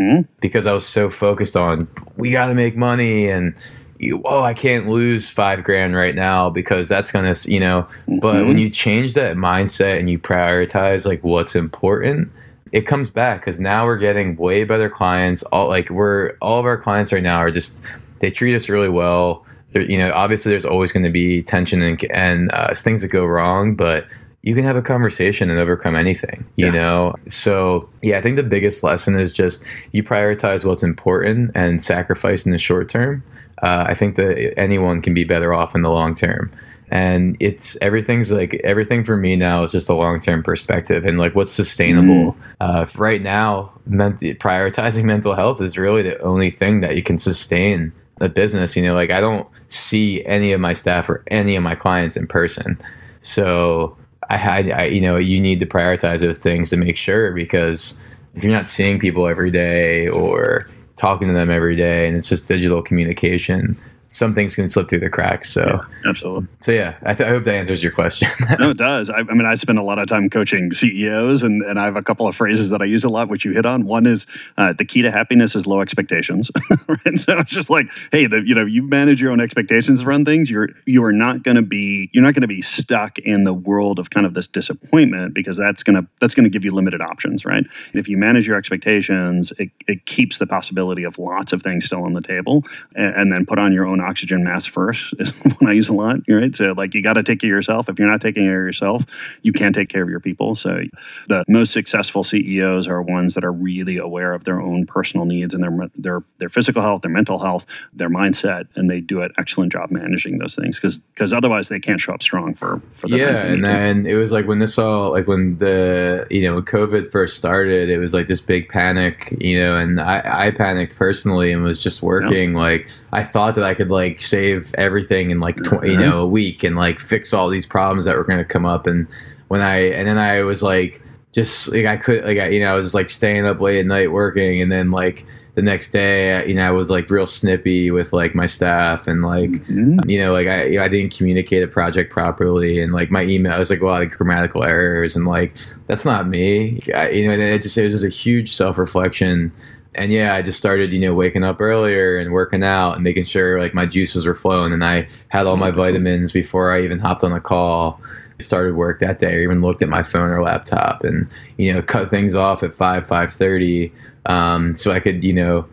Mhm. 0.00 0.26
because 0.40 0.66
I 0.66 0.72
was 0.72 0.84
so 0.86 1.08
focused 1.10 1.56
on 1.56 1.86
we 2.16 2.30
got 2.32 2.46
to 2.48 2.54
make 2.54 2.76
money 2.76 3.28
and 3.28 3.54
you, 3.98 4.20
oh 4.26 4.42
I 4.42 4.52
can't 4.52 4.88
lose 4.88 5.30
five 5.30 5.64
grand 5.64 5.94
right 5.94 6.14
now 6.14 6.50
because 6.50 6.86
that's 6.88 7.10
gonna 7.10 7.34
you 7.46 7.60
know. 7.60 7.86
But 8.20 8.34
Mhm. 8.36 8.48
when 8.48 8.58
you 8.58 8.68
change 8.68 9.14
that 9.14 9.36
mindset 9.36 9.98
and 9.98 10.10
you 10.10 10.18
prioritize 10.18 11.06
like 11.06 11.22
what's 11.24 11.54
important, 11.54 12.30
it 12.72 12.82
comes 12.82 13.10
back 13.10 13.40
because 13.40 13.60
now 13.60 13.86
we're 13.86 13.98
getting 13.98 14.36
way 14.36 14.64
better 14.64 14.90
clients. 14.90 15.42
All 15.44 15.68
like 15.68 15.90
we're 15.90 16.36
all 16.42 16.58
of 16.58 16.64
our 16.66 16.76
clients 16.76 17.12
right 17.12 17.22
now 17.22 17.38
are 17.38 17.50
just 17.50 17.78
they 18.20 18.30
treat 18.30 18.54
us 18.54 18.68
really 18.68 18.88
well. 18.88 19.44
There, 19.72 19.82
you 19.82 19.98
know, 19.98 20.10
obviously 20.12 20.50
there's 20.50 20.64
always 20.64 20.92
going 20.92 21.04
to 21.04 21.10
be 21.10 21.42
tension 21.42 21.82
and 21.82 22.02
and 22.10 22.50
uh, 22.52 22.74
things 22.74 23.02
that 23.02 23.08
go 23.08 23.24
wrong, 23.24 23.74
but 23.74 24.06
you 24.42 24.54
can 24.54 24.62
have 24.64 24.76
a 24.76 24.82
conversation 24.82 25.50
and 25.50 25.58
overcome 25.58 25.96
anything, 25.96 26.46
you 26.54 26.66
Yeah. 26.66 26.72
know? 26.72 27.14
So, 27.26 27.88
yeah, 28.02 28.16
I 28.18 28.20
think 28.20 28.36
the 28.36 28.44
biggest 28.44 28.84
lesson 28.84 29.18
is 29.18 29.32
just 29.32 29.64
you 29.90 30.04
prioritize 30.04 30.64
what's 30.64 30.84
important 30.84 31.50
and 31.56 31.82
sacrifice 31.82 32.46
in 32.46 32.52
the 32.52 32.58
short 32.58 32.88
term. 32.88 33.24
Uh, 33.62 33.86
I 33.88 33.94
think 33.94 34.14
that 34.16 34.54
anyone 34.56 35.02
can 35.02 35.14
be 35.14 35.24
better 35.24 35.52
off 35.52 35.74
in 35.74 35.82
the 35.82 35.90
long 35.90 36.14
term. 36.14 36.52
And 36.88 37.36
it's 37.40 37.76
everything's 37.82 38.30
like 38.30 38.54
everything 38.62 39.04
for 39.04 39.16
me 39.16 39.34
now 39.34 39.62
is 39.64 39.72
just 39.72 39.88
a 39.88 39.94
long 39.94 40.20
term 40.20 40.42
perspective 40.42 41.04
and 41.04 41.18
like 41.18 41.34
what's 41.34 41.52
sustainable. 41.52 42.36
Uh, 42.60 42.86
right 42.96 43.20
now, 43.20 43.72
ment- 43.86 44.20
prioritizing 44.20 45.04
mental 45.14 45.34
health 45.34 45.60
is 45.60 45.76
really 45.76 46.02
the 46.02 46.18
only 46.20 46.50
thing 46.50 46.80
that 46.80 46.96
you 46.96 47.02
can 47.02 47.18
sustain 47.18 47.92
a 48.20 48.28
business. 48.28 48.76
You 48.76 48.82
know, 48.82 48.94
like 48.94 49.10
I 49.10 49.20
don't 49.20 49.48
see 49.68 50.24
any 50.26 50.52
of 50.52 50.60
my 50.60 50.72
staff 50.72 51.08
or 51.08 51.24
any 51.28 51.56
of 51.56 51.62
my 51.62 51.74
clients 51.74 52.16
in 52.16 52.26
person. 52.26 52.78
So 53.20 53.96
I 54.28 54.36
had, 54.36 54.70
I, 54.70 54.84
you 54.86 55.00
know, 55.00 55.16
you 55.16 55.40
need 55.40 55.60
to 55.60 55.66
prioritize 55.66 56.20
those 56.20 56.38
things 56.38 56.70
to 56.70 56.76
make 56.76 56.96
sure 56.96 57.32
because 57.32 58.00
if 58.34 58.44
you're 58.44 58.52
not 58.52 58.68
seeing 58.68 58.98
people 58.98 59.26
every 59.26 59.50
day 59.50 60.08
or 60.08 60.68
talking 60.96 61.28
to 61.28 61.34
them 61.34 61.50
every 61.50 61.76
day 61.76 62.06
and 62.06 62.16
it's 62.16 62.28
just 62.28 62.48
digital 62.48 62.82
communication, 62.82 63.78
some 64.16 64.34
things 64.34 64.54
can 64.54 64.66
slip 64.70 64.88
through 64.88 65.00
the 65.00 65.10
cracks. 65.10 65.52
So, 65.52 65.78
Absolutely. 66.06 66.48
so 66.60 66.72
yeah, 66.72 66.96
I, 67.02 67.12
th- 67.12 67.28
I 67.28 67.30
hope 67.30 67.44
that 67.44 67.54
answers 67.54 67.82
your 67.82 67.92
question. 67.92 68.28
No, 68.58 68.70
it 68.70 68.78
does. 68.78 69.10
I, 69.10 69.18
I 69.18 69.34
mean, 69.34 69.44
I 69.44 69.54
spend 69.56 69.78
a 69.78 69.82
lot 69.82 69.98
of 69.98 70.06
time 70.06 70.30
coaching 70.30 70.72
CEOs, 70.72 71.42
and, 71.42 71.62
and 71.62 71.78
I 71.78 71.84
have 71.84 71.96
a 71.96 72.00
couple 72.00 72.26
of 72.26 72.34
phrases 72.34 72.70
that 72.70 72.80
I 72.80 72.86
use 72.86 73.04
a 73.04 73.10
lot, 73.10 73.28
which 73.28 73.44
you 73.44 73.52
hit 73.52 73.66
on. 73.66 73.84
One 73.84 74.06
is 74.06 74.24
uh, 74.56 74.72
the 74.72 74.84
key 74.84 75.02
to 75.02 75.10
happiness 75.10 75.54
is 75.54 75.66
low 75.66 75.82
expectations. 75.82 76.50
right? 76.88 77.18
So 77.18 77.38
it's 77.38 77.50
just 77.50 77.68
like, 77.68 77.88
hey, 78.12 78.26
the, 78.26 78.40
you 78.40 78.54
know, 78.54 78.64
you 78.64 78.82
manage 78.82 79.20
your 79.20 79.32
own 79.32 79.40
expectations 79.40 80.02
around 80.02 80.24
things. 80.24 80.50
You're 80.50 80.70
you 80.86 81.04
are 81.04 81.12
not 81.12 81.42
going 81.42 81.56
to 81.56 81.62
be 81.62 82.08
you're 82.12 82.22
not 82.22 82.32
going 82.32 82.42
to 82.42 82.48
be 82.48 82.62
stuck 82.62 83.18
in 83.18 83.44
the 83.44 83.52
world 83.52 83.98
of 83.98 84.08
kind 84.08 84.24
of 84.24 84.32
this 84.32 84.46
disappointment 84.46 85.34
because 85.34 85.58
that's 85.58 85.82
gonna 85.82 86.06
that's 86.20 86.34
gonna 86.34 86.48
give 86.48 86.64
you 86.64 86.70
limited 86.70 87.02
options, 87.02 87.44
right? 87.44 87.64
And 87.64 88.00
if 88.00 88.08
you 88.08 88.16
manage 88.16 88.46
your 88.46 88.56
expectations, 88.56 89.52
it, 89.58 89.70
it 89.86 90.06
keeps 90.06 90.38
the 90.38 90.46
possibility 90.46 91.04
of 91.04 91.18
lots 91.18 91.52
of 91.52 91.62
things 91.62 91.84
still 91.84 92.04
on 92.04 92.14
the 92.14 92.22
table, 92.22 92.64
and, 92.94 93.14
and 93.14 93.32
then 93.32 93.44
put 93.44 93.58
on 93.58 93.72
your 93.72 93.86
own 93.86 94.00
oxygen 94.06 94.44
mask 94.44 94.72
first 94.72 95.14
is 95.18 95.32
when 95.58 95.70
I 95.70 95.72
use 95.72 95.88
a 95.88 95.94
lot, 95.94 96.20
right? 96.28 96.54
So 96.54 96.72
like 96.76 96.94
you 96.94 97.02
got 97.02 97.14
to 97.14 97.22
take 97.22 97.40
care 97.40 97.50
of 97.50 97.56
yourself. 97.56 97.88
If 97.88 97.98
you're 97.98 98.08
not 98.08 98.20
taking 98.20 98.44
care 98.44 98.62
of 98.62 98.66
yourself, 98.66 99.04
you 99.42 99.52
can't 99.52 99.74
take 99.74 99.88
care 99.88 100.02
of 100.02 100.08
your 100.08 100.20
people. 100.20 100.54
So 100.56 100.82
the 101.28 101.44
most 101.48 101.72
successful 101.72 102.24
CEOs 102.24 102.88
are 102.88 103.02
ones 103.02 103.34
that 103.34 103.44
are 103.44 103.52
really 103.52 103.96
aware 103.96 104.32
of 104.32 104.44
their 104.44 104.60
own 104.60 104.86
personal 104.86 105.26
needs 105.26 105.54
and 105.54 105.62
their 105.62 105.90
their 105.96 106.22
their 106.38 106.48
physical 106.48 106.82
health, 106.82 107.02
their 107.02 107.10
mental 107.10 107.38
health, 107.38 107.66
their 107.92 108.10
mindset, 108.10 108.66
and 108.76 108.88
they 108.88 109.00
do 109.00 109.22
an 109.22 109.32
excellent 109.38 109.72
job 109.72 109.90
managing 109.90 110.38
those 110.38 110.54
things 110.54 110.76
because 110.78 110.98
because 110.98 111.32
otherwise 111.32 111.68
they 111.68 111.80
can't 111.80 112.00
show 112.00 112.12
up 112.12 112.22
strong 112.22 112.54
for 112.54 112.80
for 112.92 113.08
the 113.08 113.18
yeah. 113.18 113.44
And 113.44 113.64
then 113.64 114.06
it 114.06 114.14
was 114.14 114.32
like 114.32 114.46
when 114.46 114.58
this 114.58 114.78
all 114.78 115.10
like 115.10 115.26
when 115.26 115.58
the 115.58 116.26
you 116.30 116.42
know 116.42 116.54
when 116.54 116.64
COVID 116.64 117.10
first 117.10 117.36
started, 117.36 117.90
it 117.90 117.98
was 117.98 118.14
like 118.14 118.26
this 118.26 118.40
big 118.40 118.68
panic, 118.68 119.36
you 119.40 119.58
know, 119.58 119.76
and 119.76 120.00
I 120.00 120.46
I 120.46 120.50
panicked 120.50 120.96
personally 120.96 121.52
and 121.52 121.62
was 121.62 121.82
just 121.82 122.02
working 122.02 122.52
yeah. 122.52 122.58
like 122.58 122.88
I 123.16 123.24
thought 123.24 123.54
that 123.54 123.64
I 123.64 123.72
could 123.72 123.88
like 123.88 124.20
save 124.20 124.74
everything 124.74 125.30
in 125.30 125.40
like 125.40 125.56
tw- 125.56 125.80
mm-hmm. 125.80 125.86
you 125.86 125.96
know 125.96 126.20
a 126.20 126.26
week 126.26 126.62
and 126.62 126.76
like 126.76 127.00
fix 127.00 127.32
all 127.32 127.48
these 127.48 127.64
problems 127.64 128.04
that 128.04 128.14
were 128.14 128.24
going 128.24 128.38
to 128.38 128.44
come 128.44 128.66
up. 128.66 128.86
And 128.86 129.06
when 129.48 129.62
I 129.62 129.88
and 129.88 130.06
then 130.06 130.18
I 130.18 130.42
was 130.42 130.62
like 130.62 131.00
just 131.32 131.68
like 131.72 131.86
I 131.86 131.96
could 131.96 132.24
like 132.26 132.36
I, 132.36 132.48
you 132.48 132.60
know 132.60 132.70
I 132.70 132.76
was 132.76 132.84
just 132.84 132.94
like 132.94 133.08
staying 133.08 133.46
up 133.46 133.58
late 133.58 133.80
at 133.80 133.86
night 133.86 134.12
working. 134.12 134.60
And 134.60 134.70
then 134.70 134.90
like 134.90 135.24
the 135.54 135.62
next 135.62 135.92
day 135.92 136.46
you 136.46 136.54
know 136.54 136.62
I 136.62 136.70
was 136.72 136.90
like 136.90 137.08
real 137.08 137.24
snippy 137.24 137.90
with 137.90 138.12
like 138.12 138.34
my 138.34 138.44
staff 138.44 139.06
and 139.06 139.22
like 139.22 139.50
mm-hmm. 139.50 139.98
you 140.06 140.18
know 140.18 140.34
like 140.34 140.46
I 140.46 140.64
you 140.64 140.78
know, 140.78 140.84
I 140.84 140.88
didn't 140.88 141.16
communicate 141.16 141.62
a 141.62 141.68
project 141.68 142.12
properly. 142.12 142.80
And 142.82 142.92
like 142.92 143.10
my 143.10 143.22
email 143.22 143.54
I 143.54 143.58
was 143.58 143.70
like 143.70 143.80
a 143.80 143.86
lot 143.86 144.02
of 144.02 144.10
grammatical 144.10 144.62
errors. 144.62 145.16
And 145.16 145.24
like 145.24 145.54
that's 145.86 146.04
not 146.04 146.28
me. 146.28 146.82
I, 146.94 147.08
you 147.08 147.26
know 147.26 147.32
and 147.32 147.40
it 147.40 147.62
just 147.62 147.78
it 147.78 147.86
was 147.86 147.94
just 147.94 148.04
a 148.04 148.10
huge 148.10 148.54
self 148.54 148.76
reflection 148.76 149.52
and 149.96 150.12
yeah, 150.12 150.34
I 150.34 150.42
just 150.42 150.58
started, 150.58 150.92
you 150.92 151.00
know, 151.00 151.14
waking 151.14 151.42
up 151.42 151.60
earlier 151.60 152.18
and 152.18 152.32
working 152.32 152.62
out 152.62 152.94
and 152.94 153.02
making 153.02 153.24
sure 153.24 153.60
like 153.60 153.74
my 153.74 153.86
juices 153.86 154.26
were 154.26 154.34
flowing 154.34 154.72
and 154.72 154.84
I 154.84 155.08
had 155.28 155.46
all 155.46 155.56
my 155.56 155.70
vitamins 155.70 156.32
before 156.32 156.72
I 156.72 156.82
even 156.82 156.98
hopped 156.98 157.24
on 157.24 157.32
a 157.32 157.40
call. 157.40 158.00
Started 158.38 158.76
work 158.76 159.00
that 159.00 159.18
day 159.18 159.34
or 159.34 159.40
even 159.40 159.62
looked 159.62 159.80
at 159.80 159.88
my 159.88 160.02
phone 160.02 160.28
or 160.28 160.42
laptop 160.42 161.02
and, 161.04 161.26
you 161.56 161.72
know, 161.72 161.80
cut 161.80 162.10
things 162.10 162.34
off 162.34 162.62
at 162.62 162.74
five, 162.74 163.06
five 163.06 163.32
thirty. 163.32 163.90
Um, 164.26 164.76
so 164.76 164.92
I 164.92 165.00
could, 165.00 165.24
you 165.24 165.32
know, 165.32 165.66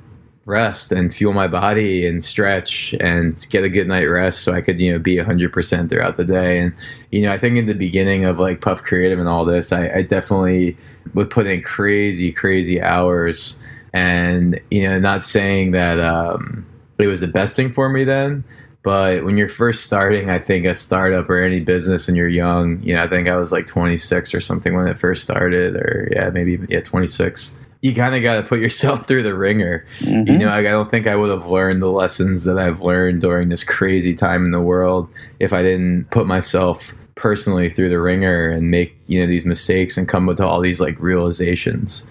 rest 0.46 0.92
and 0.94 1.14
fuel 1.14 1.34
my 1.34 1.48
body 1.48 2.06
and 2.06 2.24
stretch 2.24 2.94
and 3.02 3.46
get 3.50 3.66
a 3.66 3.70
good 3.70 3.88
night 3.88 4.06
rest 4.06 4.44
so 4.44 4.54
I 4.54 4.62
could, 4.62 4.80
you 4.80 4.94
know, 4.94 5.00
be 5.00 5.16
100% 5.18 5.90
throughout 5.90 6.16
the 6.16 6.26
day. 6.26 6.60
And, 6.60 6.74
you 7.12 7.22
know, 7.22 7.32
I 7.32 7.38
think 7.38 7.58
in 7.58 7.66
the 7.66 7.74
beginning 7.74 8.24
of 8.26 8.40
like 8.40 8.62
PufCreativ 8.62 9.20
and 9.20 9.28
all 9.28 9.44
this, 9.44 9.74
I, 9.74 9.90
I 9.90 10.02
definitely 10.02 10.78
would 11.14 11.30
put 11.30 11.48
in 11.48 11.62
crazy, 11.62 12.32
crazy 12.32 12.82
hours 12.82 13.58
and 13.94 14.60
you 14.72 14.84
know, 14.84 15.00
not 15.00 15.24
saying 15.24 15.72
that 15.72 16.00
um, 16.00 16.66
it 17.00 17.08
was 17.08 17.22
the 17.22 17.28
best 17.28 17.56
thing 17.56 17.72
for 17.72 17.90
me 17.90 18.04
then, 18.04 18.44
but 18.84 19.24
when 19.24 19.38
you're 19.38 19.48
first 19.48 19.84
starting, 19.84 20.30
I 20.30 20.40
think 20.40 20.66
a 20.66 20.76
startup 20.76 21.30
or 21.30 21.42
any 21.42 21.62
business 21.62 22.10
and 22.10 22.18
you're 22.18 22.28
young, 22.28 22.84
you 22.84 22.94
know, 22.94 23.04
I 23.04 23.08
think 23.08 23.30
I 23.30 23.38
was 23.38 23.52
like 23.52 23.66
26 23.66 24.34
or 24.34 24.42
something 24.42 24.76
when 24.76 24.88
it 24.88 25.00
first 25.00 25.22
started, 25.24 25.76
or 25.76 26.10
yeah, 26.14 26.30
maybe 26.30 26.60
yeah, 26.68 26.82
26. 26.82 27.54
You 27.82 27.94
kind 27.94 28.16
of 28.16 28.24
got 28.24 28.42
to 28.42 28.44
put 28.44 28.60
yourself 28.60 29.08
through 29.08 29.24
the 29.24 29.36
ringer. 29.36 29.86
Mm-hmm. 30.00 30.34
You 30.34 30.40
know, 30.40 30.50
I 30.50 30.64
don't 30.64 30.92
think 30.92 31.08
I 31.08 31.16
would 31.16 31.30
have 31.30 31.46
learned 31.46 31.82
the 31.82 31.92
lessons 31.92 32.44
that 32.44 32.58
I've 32.58 32.82
learned 32.82 33.22
during 33.22 33.50
this 33.50 33.64
crazy 33.64 34.16
time 34.16 34.44
in 34.44 34.52
the 34.52 34.62
world 34.62 35.08
if 35.40 35.54
I 35.54 35.62
didn't 35.62 36.10
put 36.10 36.28
myself 36.28 36.94
personally 37.16 37.70
through 37.70 37.90
the 37.90 38.02
ringer 38.02 38.50
and 38.50 38.72
make 38.72 38.96
you 39.08 39.22
know 39.22 39.28
these 39.28 39.46
mistakes 39.46 39.98
and 39.98 40.10
come 40.10 40.26
with 40.26 40.42
all 40.42 40.60
these 40.60 40.82
like 40.82 41.00
realizations 41.00 42.04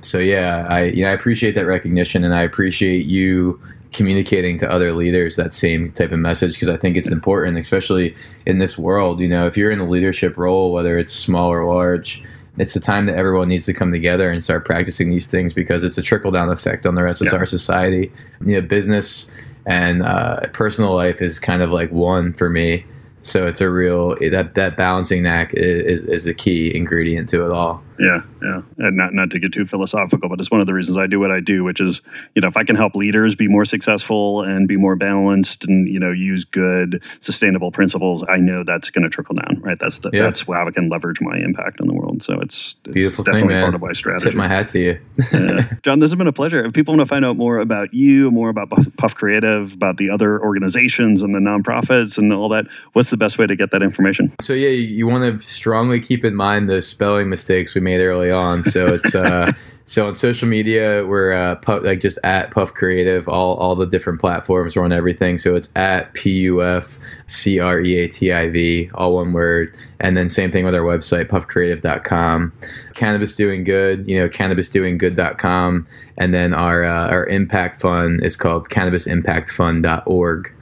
so 0.00 0.18
yeah, 0.18 0.66
I 0.68 0.84
you 0.84 1.02
know 1.02 1.10
I 1.10 1.12
appreciate 1.12 1.54
that 1.54 1.66
recognition, 1.66 2.24
and 2.24 2.34
I 2.34 2.42
appreciate 2.42 3.06
you 3.06 3.60
communicating 3.92 4.58
to 4.58 4.70
other 4.70 4.92
leaders 4.92 5.36
that 5.36 5.52
same 5.52 5.90
type 5.92 6.12
of 6.12 6.18
message 6.18 6.54
because 6.54 6.68
I 6.68 6.76
think 6.76 6.96
it's 6.96 7.10
important, 7.10 7.58
especially 7.58 8.14
in 8.46 8.58
this 8.58 8.76
world. 8.76 9.20
You 9.20 9.28
know, 9.28 9.46
if 9.46 9.56
you're 9.56 9.70
in 9.70 9.80
a 9.80 9.88
leadership 9.88 10.36
role, 10.36 10.72
whether 10.72 10.98
it's 10.98 11.12
small 11.12 11.50
or 11.50 11.64
large, 11.64 12.22
it's 12.58 12.74
the 12.74 12.80
time 12.80 13.06
that 13.06 13.16
everyone 13.16 13.48
needs 13.48 13.66
to 13.66 13.72
come 13.72 13.92
together 13.92 14.30
and 14.30 14.42
start 14.42 14.64
practicing 14.64 15.10
these 15.10 15.26
things 15.26 15.54
because 15.54 15.84
it's 15.84 15.96
a 15.96 16.02
trickle 16.02 16.30
down 16.30 16.50
effect 16.50 16.86
on 16.86 16.94
the 16.94 17.02
rest 17.02 17.22
of 17.22 17.32
our 17.32 17.46
society. 17.46 18.12
You 18.44 18.60
know, 18.60 18.66
business 18.66 19.30
and 19.66 20.02
uh, 20.02 20.40
personal 20.52 20.94
life 20.94 21.22
is 21.22 21.38
kind 21.38 21.62
of 21.62 21.70
like 21.70 21.90
one 21.92 22.32
for 22.32 22.48
me. 22.48 22.84
So 23.22 23.46
it's 23.46 23.60
a 23.60 23.70
real 23.70 24.16
that 24.30 24.54
that 24.54 24.76
balancing 24.76 25.26
act 25.26 25.54
is, 25.54 26.04
is 26.04 26.26
a 26.26 26.34
key 26.34 26.74
ingredient 26.74 27.28
to 27.30 27.44
it 27.44 27.50
all. 27.50 27.82
Yeah, 27.98 28.22
yeah, 28.42 28.60
and 28.78 28.96
not 28.96 29.12
not 29.12 29.30
to 29.32 29.38
get 29.38 29.52
too 29.52 29.66
philosophical, 29.66 30.28
but 30.28 30.38
it's 30.38 30.50
one 30.50 30.60
of 30.60 30.66
the 30.66 30.74
reasons 30.74 30.96
I 30.96 31.06
do 31.06 31.18
what 31.18 31.32
I 31.32 31.40
do, 31.40 31.64
which 31.64 31.80
is 31.80 32.00
you 32.34 32.42
know 32.42 32.48
if 32.48 32.56
I 32.56 32.62
can 32.62 32.76
help 32.76 32.94
leaders 32.94 33.34
be 33.34 33.48
more 33.48 33.64
successful 33.64 34.42
and 34.42 34.68
be 34.68 34.76
more 34.76 34.94
balanced 34.94 35.64
and 35.66 35.88
you 35.88 35.98
know 35.98 36.10
use 36.10 36.44
good 36.44 37.02
sustainable 37.20 37.72
principles, 37.72 38.24
I 38.28 38.36
know 38.36 38.62
that's 38.64 38.90
going 38.90 39.02
to 39.02 39.08
trickle 39.08 39.34
down, 39.34 39.60
right? 39.62 39.78
That's 39.78 39.98
the, 39.98 40.10
yeah. 40.12 40.22
that's 40.22 40.42
how 40.42 40.66
I 40.66 40.70
can 40.70 40.88
leverage 40.88 41.20
my 41.20 41.36
impact 41.38 41.80
in 41.80 41.88
the 41.88 41.94
world. 41.94 42.22
So 42.22 42.38
it's, 42.40 42.76
it's 42.84 42.94
beautiful, 42.94 43.24
definitely 43.24 43.54
thing, 43.54 43.62
part 43.62 43.74
of 43.74 43.80
my 43.80 43.92
strategy. 43.92 44.30
Tip 44.30 44.34
my 44.34 44.48
hat 44.48 44.68
to 44.70 44.78
you, 44.78 45.00
yeah. 45.32 45.74
John. 45.82 45.98
This 45.98 46.12
has 46.12 46.18
been 46.18 46.28
a 46.28 46.32
pleasure. 46.32 46.64
If 46.64 46.72
people 46.72 46.94
want 46.94 47.06
to 47.06 47.12
find 47.12 47.24
out 47.24 47.36
more 47.36 47.58
about 47.58 47.92
you, 47.92 48.30
more 48.30 48.48
about 48.48 48.70
PufCreativ, 48.70 49.74
about 49.74 49.96
the 49.96 50.10
other 50.10 50.40
organizations 50.40 51.22
and 51.22 51.34
the 51.34 51.40
nonprofits 51.40 52.16
and 52.16 52.32
all 52.32 52.48
that, 52.50 52.66
what's 52.92 53.10
the 53.10 53.16
best 53.16 53.38
way 53.38 53.46
to 53.46 53.56
get 53.56 53.72
that 53.72 53.82
information? 53.82 54.32
So 54.40 54.52
yeah, 54.52 54.68
you 54.68 55.06
want 55.06 55.40
to 55.40 55.44
strongly 55.44 56.00
keep 56.00 56.24
in 56.24 56.36
mind 56.36 56.70
the 56.70 56.80
spelling 56.80 57.28
mistakes 57.28 57.74
we 57.74 57.80
made 57.88 58.02
early 58.02 58.30
on. 58.30 58.64
So 58.64 58.86
it's 58.86 59.14
uh, 59.14 59.50
so 59.84 60.06
on 60.06 60.14
social 60.14 60.46
media 60.46 61.04
we're 61.06 61.32
uh, 61.32 61.56
puff, 61.56 61.82
like 61.82 62.00
just 62.00 62.18
at 62.22 62.50
PufCreativ, 62.50 63.26
all 63.26 63.56
all 63.56 63.74
the 63.74 63.86
different 63.86 64.20
platforms. 64.20 64.76
We're 64.76 64.84
on 64.84 64.92
everything. 64.92 65.38
So 65.38 65.56
it's 65.56 65.70
at 65.74 66.12
P 66.12 66.30
U 66.40 66.62
F 66.62 66.98
C 67.26 67.58
R 67.58 67.80
E 67.80 67.96
A 67.96 68.08
T 68.08 68.32
I 68.32 68.48
V, 68.50 68.90
all 68.94 69.14
one 69.14 69.32
word. 69.32 69.74
And 70.00 70.16
then 70.16 70.28
same 70.28 70.52
thing 70.52 70.64
with 70.64 70.74
our 70.74 70.82
website, 70.82 71.28
pufcreativ.com. 71.28 72.52
Cannabis 72.94 73.34
doing 73.34 73.64
good, 73.64 74.08
you 74.08 74.18
know, 74.20 74.28
cannabisdoinggood.com. 74.28 75.88
And 76.18 76.34
then 76.34 76.52
our 76.52 76.84
uh, 76.84 77.08
our 77.08 77.26
impact 77.26 77.80
fund 77.80 78.22
is 78.22 78.36
called 78.36 78.68
cannabisimpactfund.org. 78.68 80.54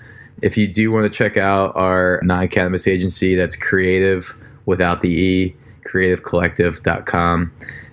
If 0.43 0.57
you 0.57 0.69
do 0.69 0.93
want 0.93 1.11
to 1.11 1.19
check 1.19 1.37
out 1.37 1.75
our 1.75 2.21
non 2.23 2.47
cannabis 2.49 2.87
agency, 2.87 3.35
that's 3.35 3.57
creative 3.57 4.37
without 4.67 5.01
the 5.01 5.11
E 5.11 5.57
creativecollective.com. 5.87 7.53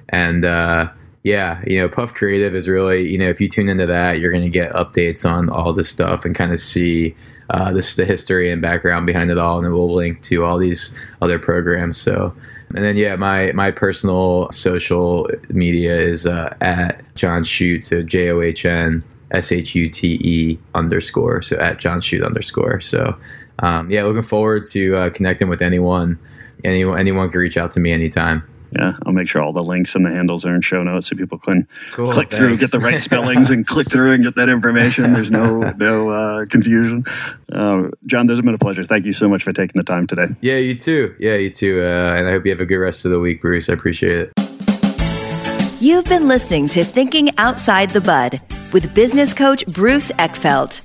And 0.10 0.46
uh, 0.46 0.90
yeah, 1.24 1.64
you 1.66 1.80
know, 1.80 1.90
PufCreativ 1.90 2.54
is 2.54 2.68
really, 2.68 3.10
you 3.10 3.18
know, 3.18 3.30
if 3.30 3.40
you 3.40 3.48
tune 3.48 3.70
into 3.70 3.86
that, 3.86 4.20
you're 4.20 4.32
going 4.32 4.44
to 4.44 4.50
get 4.50 4.72
updates 4.74 5.30
on 5.30 5.50
all 5.50 5.74
this 5.74 5.90
stuff 5.90 6.26
and 6.26 6.36
kind 6.36 6.52
of 6.52 6.60
see 6.60 7.16
uh, 7.50 7.72
this 7.72 7.96
the 7.96 8.06
history 8.06 8.52
and 8.52 8.62
background 8.62 9.06
behind 9.06 9.32
it 9.32 9.38
all. 9.38 9.58
And 9.58 9.66
then 9.66 9.74
we'll 9.74 9.94
link 9.94 10.22
to 10.24 10.44
all 10.44 10.58
these 10.58 10.94
other 11.22 11.40
programs. 11.40 11.98
So, 11.98 12.36
and 12.76 12.84
then 12.84 12.98
yeah, 12.98 13.16
my 13.16 13.52
my 13.54 13.72
personal 13.72 14.52
social 14.52 15.30
media 15.50 16.00
is 16.00 16.26
uh, 16.26 16.56
at 16.62 17.04
John 17.16 17.44
Shute, 17.44 17.86
so 17.86 18.02
J 18.02 18.30
O 18.32 18.42
H 18.42 18.66
N 18.66 19.04
S 19.32 19.52
H 19.52 19.76
U 19.76 19.90
T 19.90 20.20
E 20.24 20.60
underscore, 20.74 21.42
so 21.42 21.58
at 21.58 21.80
John 21.80 22.02
Shute 22.02 22.24
underscore. 22.24 22.82
So 22.82 23.16
um, 23.60 23.90
yeah, 23.90 24.04
looking 24.04 24.24
forward 24.24 24.66
to 24.68 24.96
uh, 24.96 25.10
connecting 25.12 25.48
with 25.48 25.62
anyone 25.62 26.20
anyone 26.64 27.00
anyone 27.00 27.30
can 27.30 27.40
reach 27.40 27.58
out 27.58 27.72
to 27.74 27.80
me 27.80 27.92
anytime. 27.92 28.44
Yeah, 28.76 28.94
I'll 29.06 29.14
make 29.14 29.28
sure 29.28 29.40
all 29.40 29.52
the 29.52 29.62
links 29.62 29.94
and 29.94 30.04
the 30.04 30.10
handles 30.10 30.46
are 30.46 30.56
in 30.56 30.62
show 30.62 30.82
notes 30.82 31.08
so 31.08 31.16
people 31.16 31.38
can 31.38 31.68
cool, 31.92 32.12
click 32.12 32.32
thanks. 32.32 32.38
through, 32.38 32.58
get 32.58 32.72
the 32.72 32.80
right 32.80 33.00
spellings, 33.10 33.52
and 33.52 33.68
click 33.68 33.92
through 33.92 34.14
and 34.14 34.24
get 34.24 34.34
that 34.36 34.50
information. 34.50 35.14
There's 35.14 35.30
no 35.30 35.60
no 35.78 36.10
uh, 36.10 36.46
confusion. 36.48 37.04
Uh, 37.52 37.90
John, 38.08 38.26
this 38.26 38.38
has 38.38 38.42
been 38.44 38.56
a 38.56 38.58
pleasure. 38.58 38.84
Thank 38.84 39.06
you 39.06 39.14
so 39.14 39.30
much 39.30 39.44
for 39.44 39.54
taking 39.54 39.80
the 39.80 39.84
time 39.84 40.08
today. 40.08 40.26
Yeah, 40.42 40.58
you 40.58 40.74
too. 40.74 41.16
Yeah, 41.20 41.36
you 41.36 41.52
too. 41.52 41.84
Uh, 41.84 42.16
and 42.16 42.28
I 42.28 42.32
hope 42.32 42.46
you 42.46 42.52
have 42.52 42.62
a 42.62 42.66
good 42.66 42.78
rest 42.78 43.06
of 43.06 43.12
the 43.12 43.20
week, 43.20 43.42
Bruce. 43.42 43.70
I 43.70 43.74
appreciate 43.74 44.32
it. 44.36 45.80
You've 45.80 46.06
been 46.06 46.28
listening 46.28 46.68
to 46.70 46.84
Thinking 46.84 47.30
Outside 47.38 47.90
the 47.90 48.02
Bud 48.02 48.42
with 48.72 48.96
business 48.96 49.34
coach 49.34 49.68
Bruce 49.68 50.12
Eckfeldt. 50.14 50.82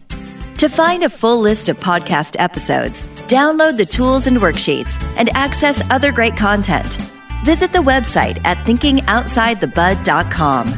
To 0.59 0.68
find 0.68 1.04
a 1.04 1.09
full 1.09 1.40
list 1.40 1.68
of 1.68 1.78
podcast 1.78 2.35
episodes, 2.38 3.09
download 3.29 3.77
the 3.77 3.87
tools 3.87 4.27
and 4.27 4.38
worksheets, 4.38 5.01
and 5.17 5.31
access 5.37 5.81
other 5.91 6.11
great 6.11 6.37
content. 6.37 6.99
Visit 7.45 7.73
the 7.73 7.79
website 7.79 8.45
at 8.45 8.59
thinkingoutsidethebud.com. 8.67 10.69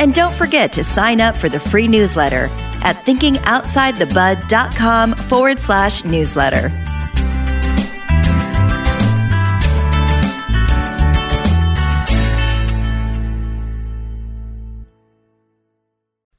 And 0.00 0.14
don't 0.14 0.34
forget 0.34 0.72
to 0.72 0.82
sign 0.84 1.20
up 1.20 1.36
for 1.36 1.48
the 1.48 1.60
free 1.60 1.86
newsletter 1.86 2.48
at 2.82 2.96
thinkingoutsidethebud.com 3.04 5.14
forward 5.14 5.60
slash 5.60 6.04
newsletter. 6.04 6.70